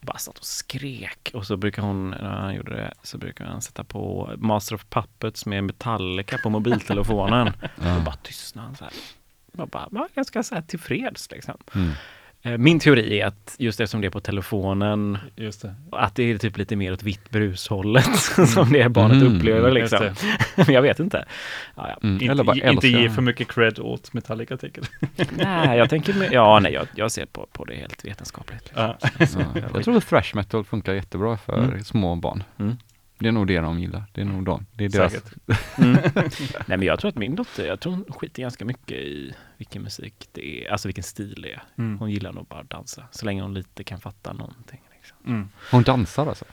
[0.00, 3.62] bara satt och skrek och så brukar hon, när han gjorde det, så brukar han
[3.62, 7.52] sätta på Master of Puppets med Metallica på mobiltelefonen.
[7.76, 8.92] Och bara tystnade han så här.
[9.52, 11.56] Jag bara, var ganska så här tillfreds liksom.
[11.74, 11.92] Mm.
[12.42, 15.74] Eh, Min teori är att just eftersom det är på telefonen, Just det.
[15.92, 18.16] att det är typ lite mer åt vitt brushållet
[18.48, 19.36] som det barnet Mm.
[19.36, 20.14] upplever liksom.
[20.56, 21.24] Men jag vet inte.
[21.76, 21.98] Ja, ja.
[22.02, 22.14] Mm.
[22.14, 24.82] Inte, Eller bara ge- inte ge för mycket cred åt Metallica tänker
[25.16, 25.26] jag.
[25.36, 28.72] Nej, jag tänker, med, ja, nej, jag, jag ser på, på det helt vetenskapligt.
[29.18, 29.40] Liksom.
[29.40, 29.46] Ja.
[29.54, 29.60] Ja.
[29.74, 31.84] Jag tror att thrash metal funkar jättebra för Mm.
[31.84, 32.42] små barn.
[33.20, 34.04] Det är nog det de gillar.
[34.12, 34.66] Det är nog de.
[34.72, 35.14] Det är deras.
[35.78, 35.92] Mm.
[36.66, 39.82] Nej men jag tror att min dotter, jag tror hon skiter ganska mycket i vilken
[39.82, 41.62] musik det är, alltså vilken stil det är.
[41.78, 41.98] Mm.
[41.98, 44.80] Hon gillar nog bara att dansa, så länge hon lite kan fatta någonting.
[44.94, 45.16] Liksom.
[45.26, 45.48] Mm.
[45.70, 46.44] Hon dansar alltså?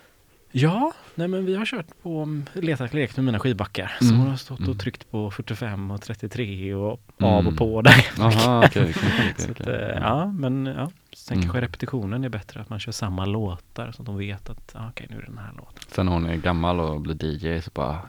[0.60, 3.92] Ja, nej men vi har kört på um, letat lekt med mina skivbackar.
[4.00, 4.18] Så Mm.
[4.20, 4.72] hon har stått Mm.
[4.72, 7.32] och tryckt på 45 och 33 och Mm.
[7.34, 8.06] av och på där.
[8.20, 8.94] Okej, okej,
[9.38, 10.92] Så okej, att, eh, ja, men ja.
[11.16, 11.44] Sen Mm.
[11.44, 14.90] kanske repetitionen är bättre, att man kör samma låtar så att de vet att ah,
[14.90, 15.84] okej, nu är det den här låten.
[15.92, 18.00] Sen när hon är gammal och blir DJ så bara,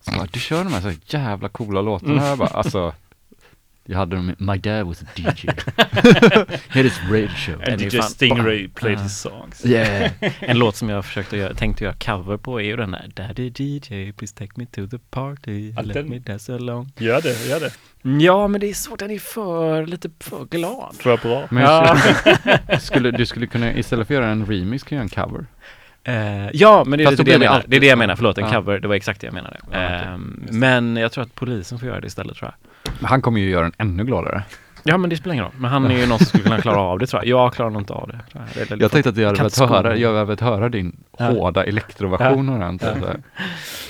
[0.00, 2.92] så bara du kör de här så jävla coola låtarna här bara, alltså
[3.86, 5.48] jag hade dem, my dad was a DJ.
[6.70, 7.62] Here is radio show.
[7.68, 9.02] And DJ Stingray played Ah.
[9.02, 9.66] his songs.
[9.66, 10.10] Yeah.
[10.40, 13.48] En låt som jag försökte göra, tänkte göra cover på är ju den här Daddy
[13.56, 16.92] DJ, please take me to the party, Ja, let den- me dance along.
[16.98, 17.70] Gör det, gör det.
[18.24, 20.94] Ja, men det är så, den är för, lite för glad.
[20.98, 21.46] För bra.
[21.50, 21.96] Men Ja.
[22.80, 25.46] skulle, du skulle kunna, istället för att göra en remix, kan göra en cover.
[26.04, 27.64] Eh, ja, men det är då det jag det menar.
[27.66, 28.52] Det är det jag menar, förlåt, en Ja.
[28.52, 29.56] cover, det var exakt det jag menade.
[29.72, 30.18] Ja, det.
[30.52, 32.70] men jag tror att polisen får göra det istället tror jag.
[32.98, 34.42] Men han kommer ju göra en ännu gladare.
[34.88, 35.54] Ja men det spelar ingen roll.
[35.58, 37.40] Men han är ju någon som skulle kunna klara av det tror jag.
[37.40, 38.20] Jag klarar nog inte av det.
[38.32, 38.44] Tror
[38.80, 38.90] jag.
[38.90, 41.24] Tänkte att jag hade velat höra, jag hade velat höra din Ja.
[41.24, 42.78] hårda elektroversion av den.
[42.78, 43.08] Typ, Ja.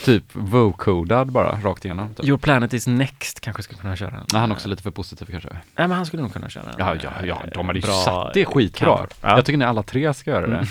[0.05, 2.15] typ vocodad bara, rakt igenom.
[2.15, 2.27] Typ.
[2.27, 4.25] Your Planet is Next kanske skulle kunna köra den.
[4.33, 5.49] Nej, han är också lite för positiv kanske.
[5.53, 6.75] Nej men han skulle nog kunna köra den.
[6.79, 9.07] Ja, ja, ja, de hade ju satt det skitbra.
[9.21, 9.37] Ja.
[9.37, 10.55] Jag tycker ni alla tre ska göra det.
[10.55, 10.67] Mm.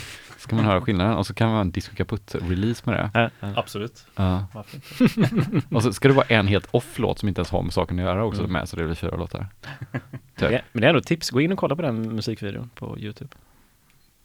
[0.45, 3.09] Så kan man höra skillnaden och så kan man Disco Kaputt-release med det.
[3.13, 3.53] Ja, ja.
[3.55, 4.05] Absolut.
[4.15, 4.45] Ja.
[4.53, 4.75] Varför
[5.07, 5.61] inte?
[5.75, 8.05] och så ska det vara en helt off-låt som inte ens har med saken att
[8.05, 8.53] göra också Mm.
[8.53, 9.47] med, så det blir fyra låtar.
[9.91, 10.01] Men
[10.35, 10.49] Typ.
[10.49, 11.29] det- Men det är ändå tips.
[11.29, 13.29] Gå in och kolla på den musikvideon på Youtube.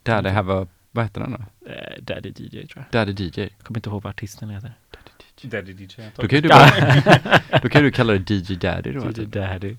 [0.02, 1.70] Daddy have a, vad heter den då?
[1.70, 3.06] Eh, Daddy DJ tror jag.
[3.06, 3.40] Daddy DJ.
[3.40, 4.72] Jag kommer inte ihåg vad artisten heter.
[5.42, 6.02] Daddy DJ.
[6.16, 6.48] Då kan ju du,
[7.51, 9.10] bara, då kan du kalla det DJ Daddy då.
[9.10, 9.32] DJ typ.
[9.32, 9.76] Daddy.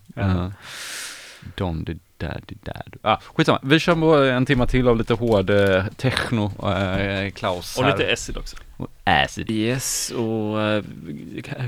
[1.44, 1.48] Ja.
[1.58, 1.66] Ja.
[1.66, 2.98] Dondy Daddy Daddy.
[3.02, 7.78] Ah, skitsamma, vi kör på en timme till av lite hård eh, techno, eh, Klaus
[7.78, 7.98] Och här.
[7.98, 8.56] lite acid också.
[8.78, 9.50] Och acid.
[9.50, 10.84] Yes, och eh,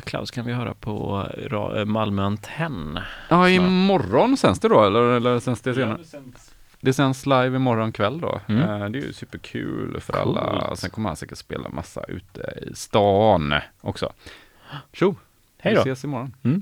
[0.06, 3.00] Klaus kan vi höra på ra- eh, Malmö Antenn.
[3.30, 3.50] Ja, snart.
[3.50, 5.98] imorgon sänds det då, eller, eller sänds det senare?
[5.98, 6.50] det sänds.
[6.80, 8.42] Det sänds live imorgon kväll då.
[8.48, 8.62] Mm.
[8.82, 10.66] Eh, det är ju superkul för alla.
[10.68, 10.80] Coolt.
[10.80, 14.14] Sen kommer han säkert spela massa ute i stan också.
[14.94, 15.16] Tjo!
[15.58, 15.84] Hej då.
[15.84, 16.36] Vi ses imorgon.
[16.44, 16.62] Mm.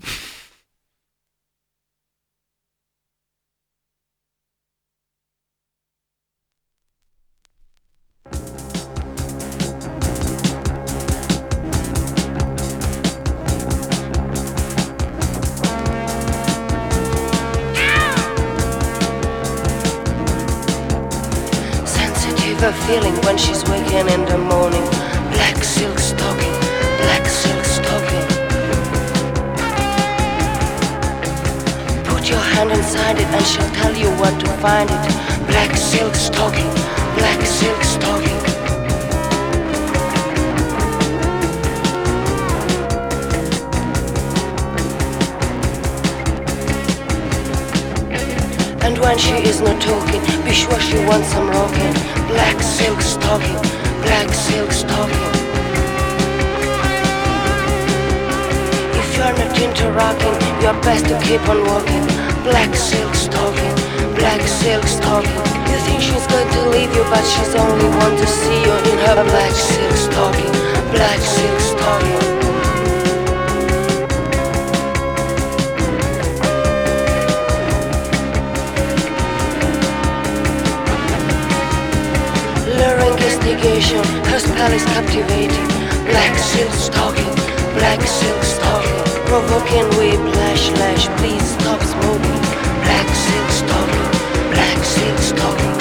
[22.63, 24.85] A feeling when she's waking in the morning.
[25.33, 26.53] Black silk stocking,
[27.01, 28.27] black silk stocking.
[32.05, 35.47] Put your hand inside it and she'll tell you where to find it.
[35.47, 36.69] Black silk stocking,
[37.15, 37.90] black silk stocking.
[48.91, 51.93] And when she is not talking, be sure she wants some rocking.
[52.27, 53.55] Black silk stocking,
[54.03, 55.31] black silk stocking.
[58.99, 62.03] If you're not into rocking, you're best to keep on walking.
[62.43, 63.75] Black silk stocking,
[64.19, 65.39] black silk stocking.
[65.71, 68.97] You think she's going to leave you, but she's only want to see you in
[69.07, 70.51] her black silk stocking,
[70.91, 72.40] black silk stocking.
[83.63, 85.67] Investigation, her spell is captivating.
[86.09, 87.35] Black silk stocking,
[87.77, 89.03] black silk stocking.
[89.27, 92.41] Provoking whiplash, lash, please stop smoking.
[92.81, 94.09] Black silk stocking,
[94.49, 95.77] black silk stocking.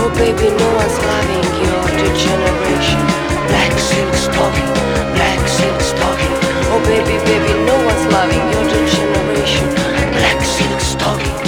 [0.00, 3.02] Oh baby, no one's loving your degeneration.
[3.48, 4.72] Black silk stocking,
[5.12, 6.11] black silk stocking.
[6.74, 9.68] Oh baby, baby, no one's loving your generation.
[10.16, 11.41] Black silk stocking,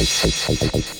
[0.00, 0.99] はいはいは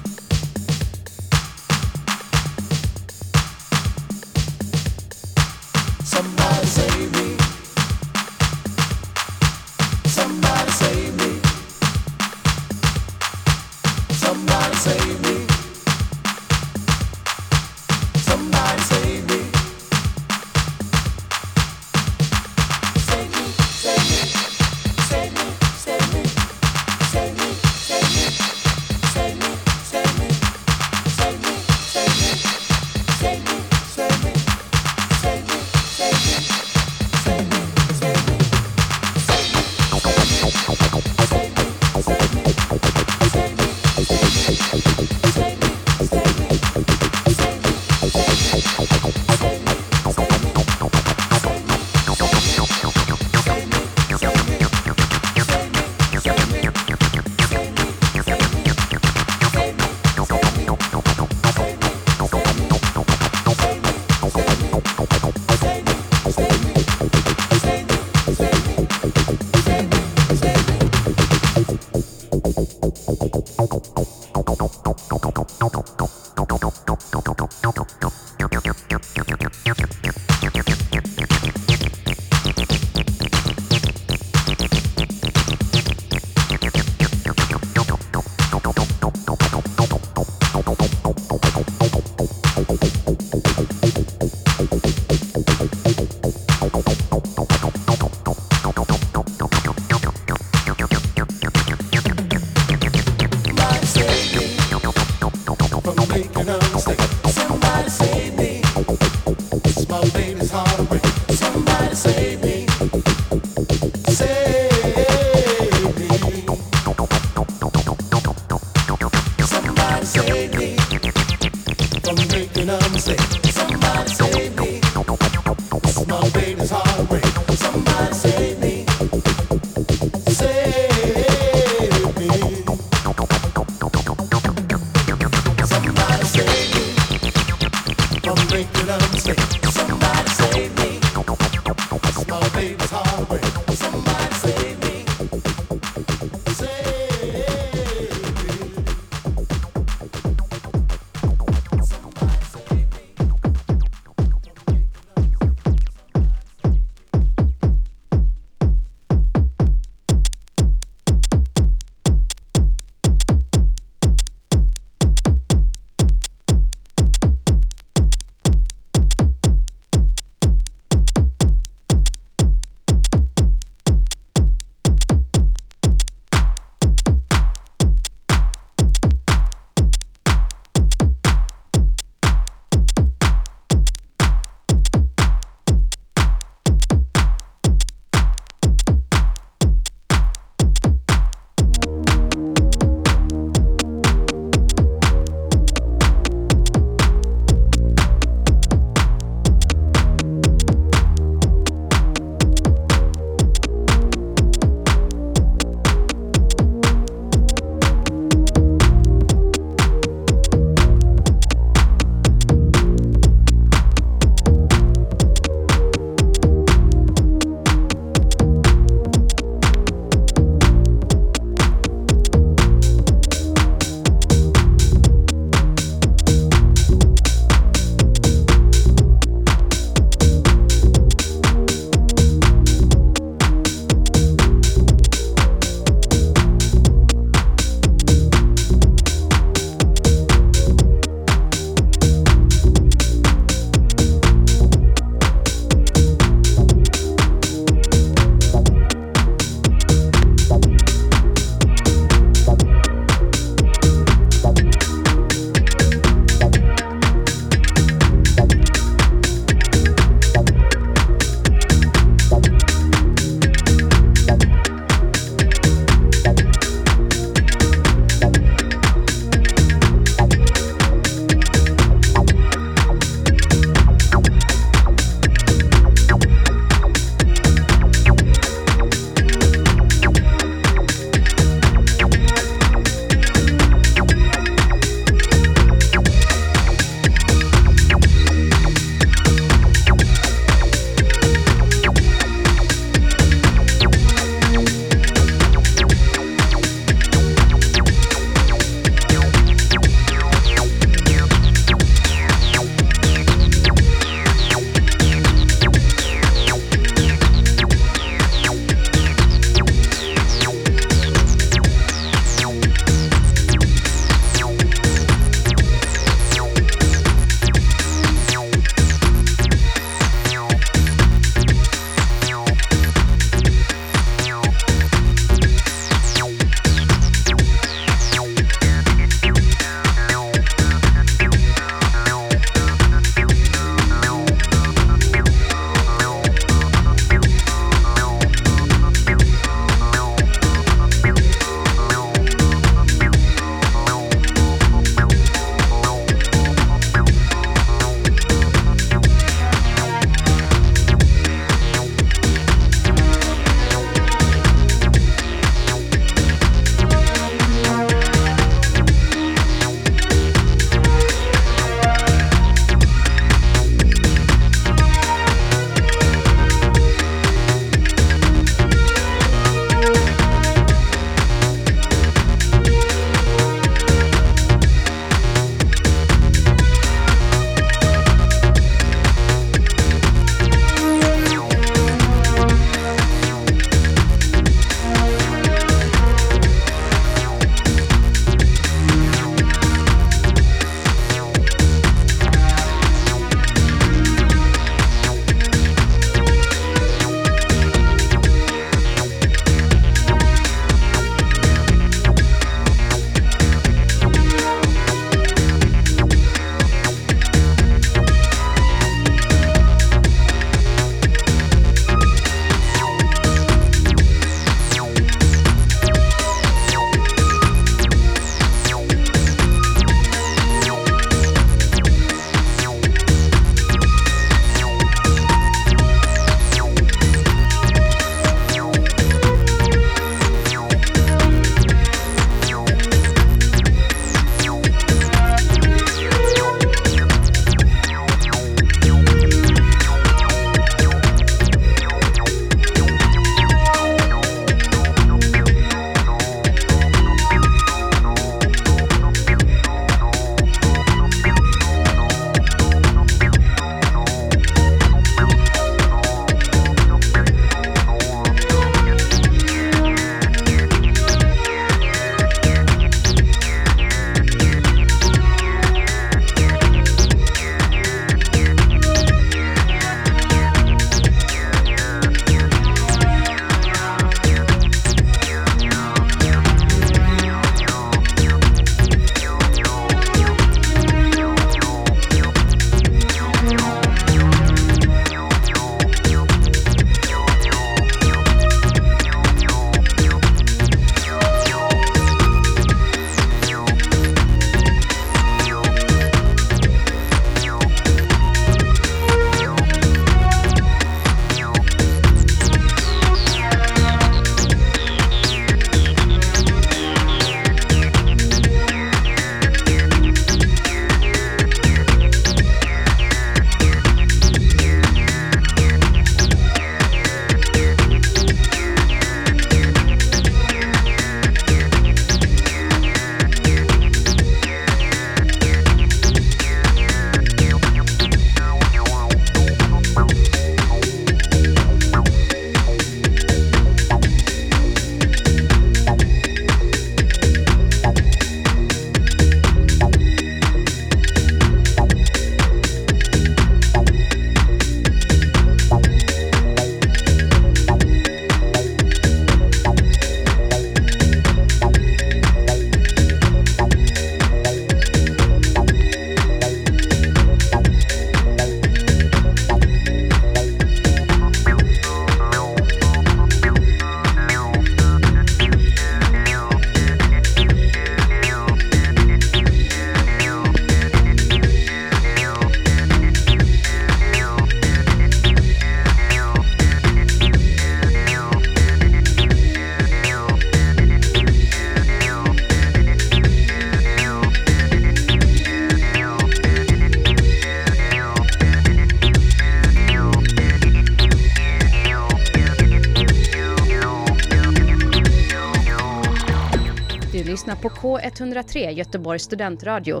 [598.14, 600.00] 103 Göteborgs studentradio.